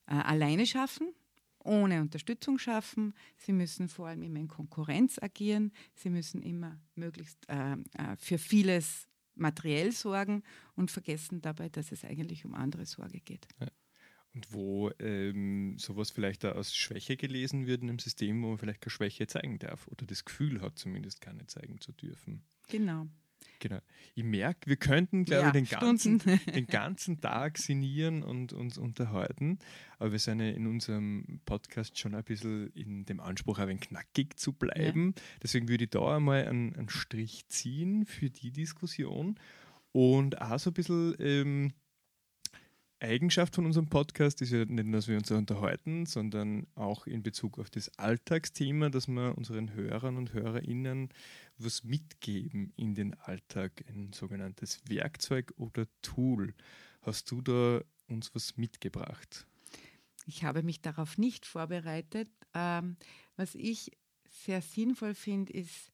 äh, 0.08 0.16
alleine 0.16 0.66
schaffen 0.66 1.14
ohne 1.64 2.02
Unterstützung 2.02 2.58
schaffen. 2.58 3.14
Sie 3.38 3.54
müssen 3.54 3.88
vor 3.88 4.08
allem 4.08 4.24
immer 4.24 4.40
in 4.40 4.48
Konkurrenz 4.48 5.18
agieren. 5.22 5.72
Sie 5.96 6.10
müssen 6.10 6.42
immer 6.42 6.80
möglichst 6.96 7.48
äh, 7.50 7.74
äh, 7.74 8.16
für 8.18 8.38
vieles 8.38 9.08
materiell 9.36 9.92
sorgen 9.92 10.44
und 10.76 10.92
vergessen 10.92 11.42
dabei, 11.42 11.70
dass 11.70 11.92
es 11.92 12.04
eigentlich 12.04 12.46
um 12.46 12.54
andere 12.54 12.86
Sorge 12.86 13.20
geht. 13.20 13.48
Ja. 13.60 13.68
Und 14.34 14.54
wo 14.54 14.92
ähm, 15.00 15.78
sowas 15.78 16.10
vielleicht 16.10 16.46
da 16.46 16.54
als 16.54 16.74
Schwäche 16.74 17.18
gelesen 17.18 17.68
wird 17.68 17.82
in 17.82 17.90
einem 17.90 18.00
System, 18.00 18.42
wo 18.42 18.50
man 18.50 18.58
vielleicht 18.58 18.82
keine 18.82 18.92
Schwäche 18.92 19.28
zeigen 19.28 19.60
darf 19.60 19.88
oder 19.90 20.06
das 20.06 20.24
Gefühl 20.24 20.62
hat, 20.62 20.78
zumindest 20.78 21.20
keine 21.20 21.48
zeigen 21.48 21.82
zu 21.82 21.92
dürfen. 21.92 22.44
Genau. 22.70 23.08
Genau. 23.62 23.80
Ich 24.16 24.24
merke, 24.24 24.68
wir 24.68 24.76
könnten, 24.76 25.24
glaube 25.24 25.44
ja, 25.44 25.48
ich, 25.56 25.70
den 25.70 25.80
ganzen, 25.80 26.18
den 26.56 26.66
ganzen 26.66 27.22
Tag 27.22 27.60
sinnieren 27.60 28.24
und 28.24 28.54
uns 28.54 28.80
unterhalten. 28.80 29.60
Aber 30.00 30.12
wir 30.12 30.20
sind 30.20 30.40
ja 30.40 30.48
in 30.48 30.66
unserem 30.66 31.42
Podcast 31.46 31.98
schon 32.00 32.16
ein 32.16 32.24
bisschen 32.24 32.72
in 32.74 33.06
dem 33.06 33.20
Anspruch, 33.20 33.60
ein 33.60 33.68
wenig 33.68 33.82
knackig 33.82 34.40
zu 34.40 34.54
bleiben. 34.54 35.14
Ja. 35.16 35.24
Deswegen 35.44 35.70
würde 35.70 35.84
ich 35.84 35.92
da 35.92 36.18
einmal 36.18 36.48
einen, 36.48 36.76
einen, 36.76 36.90
Strich 36.90 37.48
ziehen 37.50 38.08
für 38.08 38.32
die 38.32 38.52
Diskussion 38.52 39.40
und 39.92 40.42
auch 40.42 40.58
so 40.58 40.72
ein 40.72 40.74
bisschen 40.74 41.16
ähm, 41.20 41.74
Eigenschaft 43.02 43.56
von 43.56 43.66
unserem 43.66 43.88
Podcast 43.88 44.42
ist 44.42 44.52
ja 44.52 44.66
nicht 44.66 44.86
nur, 44.86 45.00
dass 45.00 45.08
wir 45.08 45.18
uns 45.18 45.32
unterhalten, 45.32 46.06
sondern 46.06 46.68
auch 46.76 47.08
in 47.08 47.24
Bezug 47.24 47.58
auf 47.58 47.70
das 47.70 47.90
Alltagsthema, 47.98 48.90
dass 48.90 49.08
wir 49.08 49.38
unseren 49.38 49.74
Hörern 49.74 50.18
und 50.18 50.34
Hörerinnen 50.34 51.10
was 51.58 51.84
mitgeben 51.84 52.74
in 52.76 52.94
den 52.94 53.14
Alltag, 53.16 53.84
ein 53.88 54.14
sogenanntes 54.14 54.82
Werkzeug 54.88 55.54
oder 55.58 55.88
Tool. 56.02 56.54
Hast 57.02 57.32
du 57.32 57.42
da 57.42 57.82
uns 58.08 58.34
was 58.36 58.58
mitgebracht? 58.58 59.48
Ich 60.28 60.44
habe 60.44 60.62
mich 60.62 60.82
darauf 60.82 61.18
nicht 61.18 61.46
vorbereitet. 61.46 62.30
Ähm, 62.54 62.98
was 63.36 63.56
ich 63.56 63.92
sehr 64.30 64.62
sinnvoll 64.62 65.16
finde, 65.16 65.54
ist, 65.54 65.92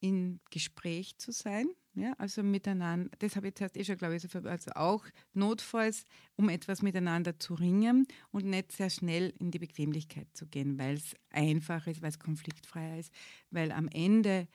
in 0.00 0.40
Gespräch 0.50 1.16
zu 1.18 1.32
sein 1.32 1.68
ja, 1.96 2.12
also 2.18 2.42
miteinander, 2.42 3.10
das 3.18 3.36
habe 3.36 3.48
ich 3.48 3.54
zuerst 3.54 3.76
eh 3.76 3.84
schon, 3.84 3.96
glaube 3.96 4.16
ich, 4.16 4.34
also 4.34 4.70
auch 4.72 5.04
notfalls, 5.32 6.04
um 6.36 6.50
etwas 6.50 6.82
miteinander 6.82 7.38
zu 7.38 7.54
ringen 7.54 8.06
und 8.30 8.44
nicht 8.44 8.72
sehr 8.72 8.90
schnell 8.90 9.32
in 9.38 9.50
die 9.50 9.58
Bequemlichkeit 9.58 10.28
zu 10.34 10.46
gehen, 10.46 10.78
weil 10.78 10.96
es 10.96 11.16
einfach 11.30 11.86
ist, 11.86 12.02
weil 12.02 12.10
es 12.10 12.18
konfliktfreier 12.18 12.98
ist, 12.98 13.12
weil 13.50 13.72
am 13.72 13.88
Ende 13.88 14.46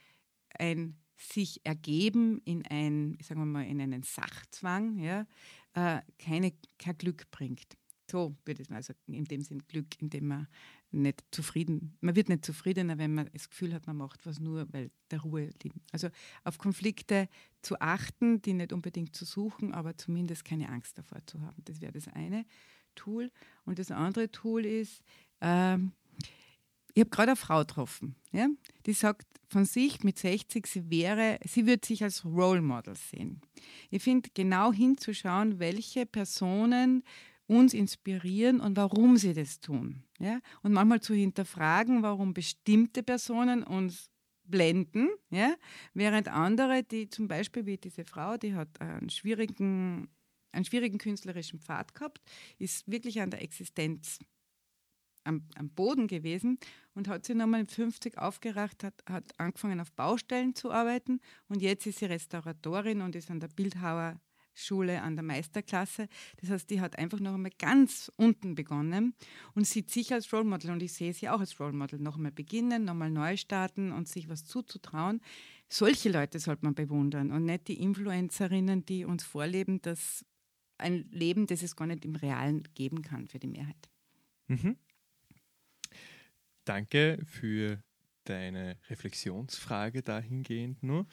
ein 0.58 0.98
sich 1.18 1.62
ergeben 1.64 2.42
in 2.46 2.66
ein, 2.68 3.18
sagen 3.24 3.42
wir 3.42 3.46
mal, 3.46 3.66
in 3.66 3.82
einen 3.82 4.04
Sachzwang, 4.04 4.98
ja, 4.98 5.26
äh, 5.74 6.02
keine, 6.20 6.54
kein 6.78 6.98
Glück 6.98 7.30
bringt. 7.32 7.78
So 8.10 8.36
würde 8.46 8.62
ich 8.62 8.70
mal 8.70 8.78
also 8.78 8.94
in 9.08 9.26
dem 9.26 9.42
Sinn 9.42 9.64
Glück, 9.68 10.00
indem 10.00 10.28
man 10.28 10.48
nicht 10.92 11.24
zufrieden, 11.32 11.98
man 12.02 12.16
wird 12.16 12.30
nicht 12.30 12.46
zufriedener, 12.46 12.98
wenn 12.98 13.14
man 13.14 13.30
das 13.34 13.50
Gefühl 13.50 13.74
hat, 13.74 13.88
man 13.88 13.98
macht 13.98 14.26
was 14.26 14.40
nur, 14.40 14.72
weil 14.74 14.92
der 15.10 15.22
Ruhe 15.22 15.50
liegt. 15.64 15.78
Also 15.92 16.10
auf 16.44 16.58
Konflikte 16.58 17.30
zu 17.62 17.80
achten, 17.80 18.42
die 18.42 18.54
nicht 18.54 18.74
unbedingt 18.74 19.16
zu 19.16 19.26
suchen, 19.26 19.74
aber 19.74 19.98
zumindest 19.98 20.46
keine 20.46 20.70
Angst 20.70 20.98
davor 20.98 21.20
zu 21.26 21.42
haben. 21.42 21.62
Das 21.66 21.82
wäre 21.82 21.92
das 21.92 22.08
eine 22.08 22.46
Tool. 22.96 23.32
Und 23.66 23.80
das 23.80 23.92
andere 23.92 24.32
Tool 24.32 24.66
ist, 24.66 25.02
ähm, 25.40 25.94
ich 26.94 27.02
habe 27.02 27.10
gerade 27.10 27.32
eine 27.32 27.36
Frau 27.38 27.60
getroffen, 27.60 28.16
ja, 28.34 28.48
die 28.86 28.94
sagt 28.94 29.26
von 29.48 29.66
sich 29.66 30.04
mit 30.04 30.18
60, 30.18 30.68
sie 30.68 30.90
wäre, 30.90 31.40
sie 31.46 31.66
würde 31.66 31.86
sich 31.86 32.04
als 32.04 32.26
Role 32.26 32.62
Model 32.62 32.96
sehen. 32.96 33.42
Ich 33.90 34.04
finde, 34.04 34.30
genau 34.34 34.74
hinzuschauen, 34.74 35.60
welche 35.60 36.06
Personen 36.06 37.04
uns 37.52 37.74
inspirieren 37.74 38.62
und 38.62 38.78
warum 38.78 39.18
sie 39.18 39.34
das 39.34 39.60
tun. 39.60 40.04
Ja? 40.20 40.40
Und 40.64 40.72
manchmal 40.72 41.02
zu 41.02 41.14
hinterfragen, 41.14 42.02
warum 42.02 42.34
bestimmte 42.34 43.04
Personen 43.04 43.64
uns 43.64 44.10
blenden, 44.44 45.10
ja? 45.30 45.54
während 45.94 46.30
andere, 46.30 46.84
die 46.84 47.10
zum 47.10 47.28
Beispiel 47.28 47.66
wie 47.66 47.78
diese 47.78 48.06
Frau, 48.06 48.38
die 48.38 48.56
hat 48.56 48.80
einen 48.80 49.10
schwierigen, 49.10 50.10
einen 50.54 50.66
schwierigen 50.66 50.98
künstlerischen 50.98 51.60
Pfad 51.60 51.94
gehabt, 51.94 52.22
ist 52.58 52.90
wirklich 52.90 53.22
an 53.22 53.32
der 53.32 53.42
Existenz 53.42 54.20
am, 55.26 55.46
am 55.56 55.70
Boden 55.70 56.08
gewesen 56.08 56.58
und 56.94 57.10
hat 57.10 57.26
sie 57.26 57.36
nochmal 57.36 57.66
50 57.68 58.18
aufgeracht, 58.18 58.84
hat, 58.84 59.04
hat 59.08 59.26
angefangen 59.38 59.80
auf 59.82 59.92
Baustellen 59.92 60.56
zu 60.56 60.72
arbeiten 60.72 61.20
und 61.50 61.62
jetzt 61.62 61.86
ist 61.86 62.00
sie 62.00 62.06
Restauratorin 62.06 63.02
und 63.02 63.16
ist 63.16 63.30
an 63.30 63.40
der 63.42 63.50
Bildhauer 63.50 64.20
Schule 64.54 65.02
an 65.02 65.16
der 65.16 65.24
Meisterklasse. 65.24 66.08
Das 66.40 66.50
heißt, 66.50 66.70
die 66.70 66.82
hat 66.82 66.98
einfach 66.98 67.20
noch 67.20 67.34
einmal 67.34 67.52
ganz 67.58 68.12
unten 68.16 68.56
begonnen 68.56 69.14
und 69.54 69.66
sieht 69.66 69.90
sich 69.90 70.14
als 70.14 70.32
Role 70.34 70.44
Model 70.44 70.72
und 70.72 70.84
ich 70.84 70.94
sehe 70.94 71.14
sie 71.14 71.30
auch 71.30 71.40
als 71.40 71.60
Role 71.60 71.74
Model. 71.74 72.00
Noch 72.00 72.18
einmal 72.18 72.32
beginnen, 72.32 72.86
noch 72.86 72.94
einmal 72.94 73.12
neu 73.12 73.38
starten 73.38 73.92
und 73.92 74.08
sich 74.08 74.30
was 74.30 74.46
zuzutrauen. 74.46 75.22
Solche 75.70 76.10
Leute 76.10 76.40
sollte 76.40 76.66
man 76.66 76.76
bewundern 76.76 77.32
und 77.32 77.46
nicht 77.46 77.68
die 77.68 77.82
Influencerinnen, 77.82 78.86
die 78.86 79.06
uns 79.06 79.24
vorleben, 79.24 79.82
dass 79.82 80.26
ein 80.78 81.10
Leben, 81.12 81.48
das 81.48 81.64
es 81.64 81.76
gar 81.76 81.88
nicht 81.88 82.04
im 82.04 82.16
Realen 82.16 82.64
geben 82.74 83.02
kann 83.02 83.28
für 83.28 83.40
die 83.40 83.48
Mehrheit. 83.48 83.90
Mhm. 84.48 84.76
Danke 86.66 87.20
für 87.26 87.82
deine 88.26 88.78
Reflexionsfrage 88.90 90.02
dahingehend 90.02 90.84
nur. 90.84 91.08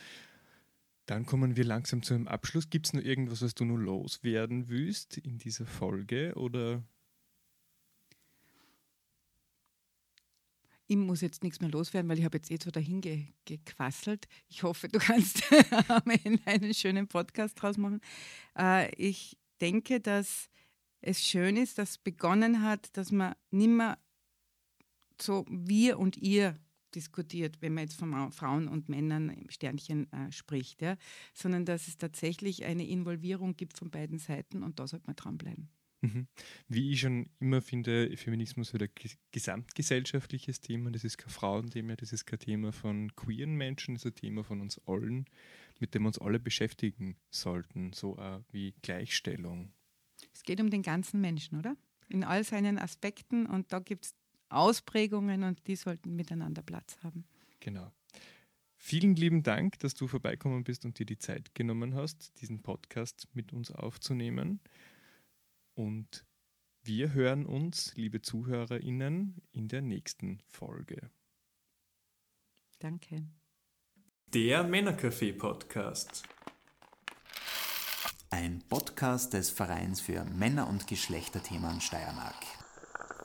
Dann 1.08 1.24
kommen 1.24 1.56
wir 1.56 1.64
langsam 1.64 2.02
zu 2.02 2.12
einem 2.12 2.28
Abschluss. 2.28 2.68
Gibt 2.68 2.86
es 2.86 2.92
noch 2.92 3.00
irgendwas, 3.00 3.40
was 3.40 3.54
du 3.54 3.64
nur 3.64 3.78
loswerden 3.78 4.68
willst 4.68 5.16
in 5.16 5.38
dieser 5.38 5.64
Folge? 5.64 6.34
Oder? 6.34 6.84
Ich 10.86 10.96
muss 10.98 11.22
jetzt 11.22 11.42
nichts 11.42 11.60
mehr 11.60 11.70
loswerden, 11.70 12.10
weil 12.10 12.18
ich 12.18 12.26
habe 12.26 12.36
jetzt 12.36 12.50
eh 12.50 12.58
so 12.62 12.70
dahin 12.70 13.00
ge 13.00 13.24
gequasselt. 13.46 14.28
Ich 14.48 14.62
hoffe, 14.64 14.88
du 14.88 14.98
kannst 15.00 15.42
einen 16.44 16.74
schönen 16.74 17.08
Podcast 17.08 17.62
draus 17.62 17.78
machen. 17.78 18.02
Äh, 18.54 18.94
ich 18.96 19.38
denke, 19.62 20.00
dass 20.00 20.50
es 21.00 21.24
schön 21.24 21.56
ist, 21.56 21.78
dass 21.78 21.96
begonnen 21.96 22.62
hat, 22.62 22.94
dass 22.98 23.12
man 23.12 23.34
nimmer 23.50 23.96
so 25.18 25.46
wir 25.48 25.98
und 25.98 26.18
ihr 26.18 26.60
diskutiert, 26.94 27.60
wenn 27.60 27.74
man 27.74 27.84
jetzt 27.84 27.98
von 27.98 28.32
Frauen 28.32 28.68
und 28.68 28.88
Männern 28.88 29.30
im 29.30 29.50
Sternchen 29.50 30.12
äh, 30.12 30.30
spricht, 30.32 30.82
ja? 30.82 30.96
sondern 31.34 31.64
dass 31.64 31.88
es 31.88 31.98
tatsächlich 31.98 32.64
eine 32.64 32.86
Involvierung 32.86 33.56
gibt 33.56 33.78
von 33.78 33.90
beiden 33.90 34.18
Seiten 34.18 34.62
und 34.62 34.78
da 34.78 34.86
sollte 34.86 35.06
man 35.06 35.16
dranbleiben. 35.16 35.68
Mhm. 36.00 36.28
Wie 36.68 36.92
ich 36.92 37.00
schon 37.00 37.28
immer 37.40 37.60
finde, 37.60 38.16
Feminismus 38.16 38.72
ist 38.72 38.80
ein 38.80 38.88
gesamtgesellschaftliches 39.32 40.60
Thema. 40.60 40.90
Das 40.92 41.02
ist 41.02 41.18
kein 41.18 41.30
Frauenthema, 41.30 41.96
das 41.96 42.12
ist 42.12 42.24
kein 42.24 42.38
Thema 42.38 42.72
von 42.72 43.14
queeren 43.16 43.56
Menschen, 43.56 43.94
das 43.94 44.04
ist 44.04 44.12
ein 44.12 44.14
Thema 44.14 44.44
von 44.44 44.60
uns 44.60 44.80
allen, 44.86 45.24
mit 45.80 45.94
dem 45.94 46.02
wir 46.02 46.08
uns 46.08 46.18
alle 46.18 46.38
beschäftigen 46.38 47.16
sollten, 47.30 47.92
so 47.92 48.16
auch 48.16 48.42
wie 48.52 48.74
Gleichstellung. 48.82 49.72
Es 50.32 50.42
geht 50.42 50.60
um 50.60 50.70
den 50.70 50.82
ganzen 50.82 51.20
Menschen, 51.20 51.58
oder? 51.58 51.76
In 52.08 52.24
all 52.24 52.44
seinen 52.44 52.78
Aspekten 52.78 53.46
und 53.46 53.72
da 53.72 53.80
gibt 53.80 54.06
es 54.06 54.14
Ausprägungen 54.48 55.44
und 55.44 55.66
die 55.66 55.76
sollten 55.76 56.16
miteinander 56.16 56.62
Platz 56.62 56.98
haben. 57.02 57.24
Genau. 57.60 57.92
Vielen 58.76 59.16
lieben 59.16 59.42
Dank, 59.42 59.78
dass 59.80 59.94
du 59.94 60.06
vorbeikommen 60.06 60.64
bist 60.64 60.84
und 60.84 60.98
dir 60.98 61.06
die 61.06 61.18
Zeit 61.18 61.54
genommen 61.54 61.94
hast, 61.94 62.40
diesen 62.40 62.62
Podcast 62.62 63.28
mit 63.34 63.52
uns 63.52 63.72
aufzunehmen. 63.72 64.60
Und 65.74 66.24
wir 66.82 67.12
hören 67.12 67.44
uns, 67.44 67.94
liebe 67.96 68.22
ZuhörerInnen, 68.22 69.42
in 69.52 69.68
der 69.68 69.82
nächsten 69.82 70.38
Folge. 70.46 71.10
Danke. 72.78 73.26
Der 74.32 74.62
Männercafé-Podcast. 74.62 76.22
Ein 78.30 78.62
Podcast 78.68 79.32
des 79.32 79.50
Vereins 79.50 80.00
für 80.00 80.24
Männer- 80.24 80.68
und 80.68 80.86
Geschlechterthemen 80.86 81.80
Steiermark. 81.80 82.67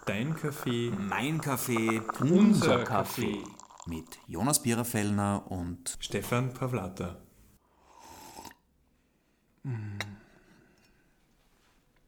Dein 0.05 0.35
Kaffee, 0.35 0.91
Mein 0.91 1.39
Kaffee, 1.39 2.01
unser 2.19 2.83
Kaffee. 2.83 3.41
Mit 3.85 4.19
Jonas 4.27 4.61
Biererfellner 4.61 5.49
und 5.49 5.97
Stefan 5.99 6.53
Pavlata. 6.53 7.21
Mm. 9.63 10.12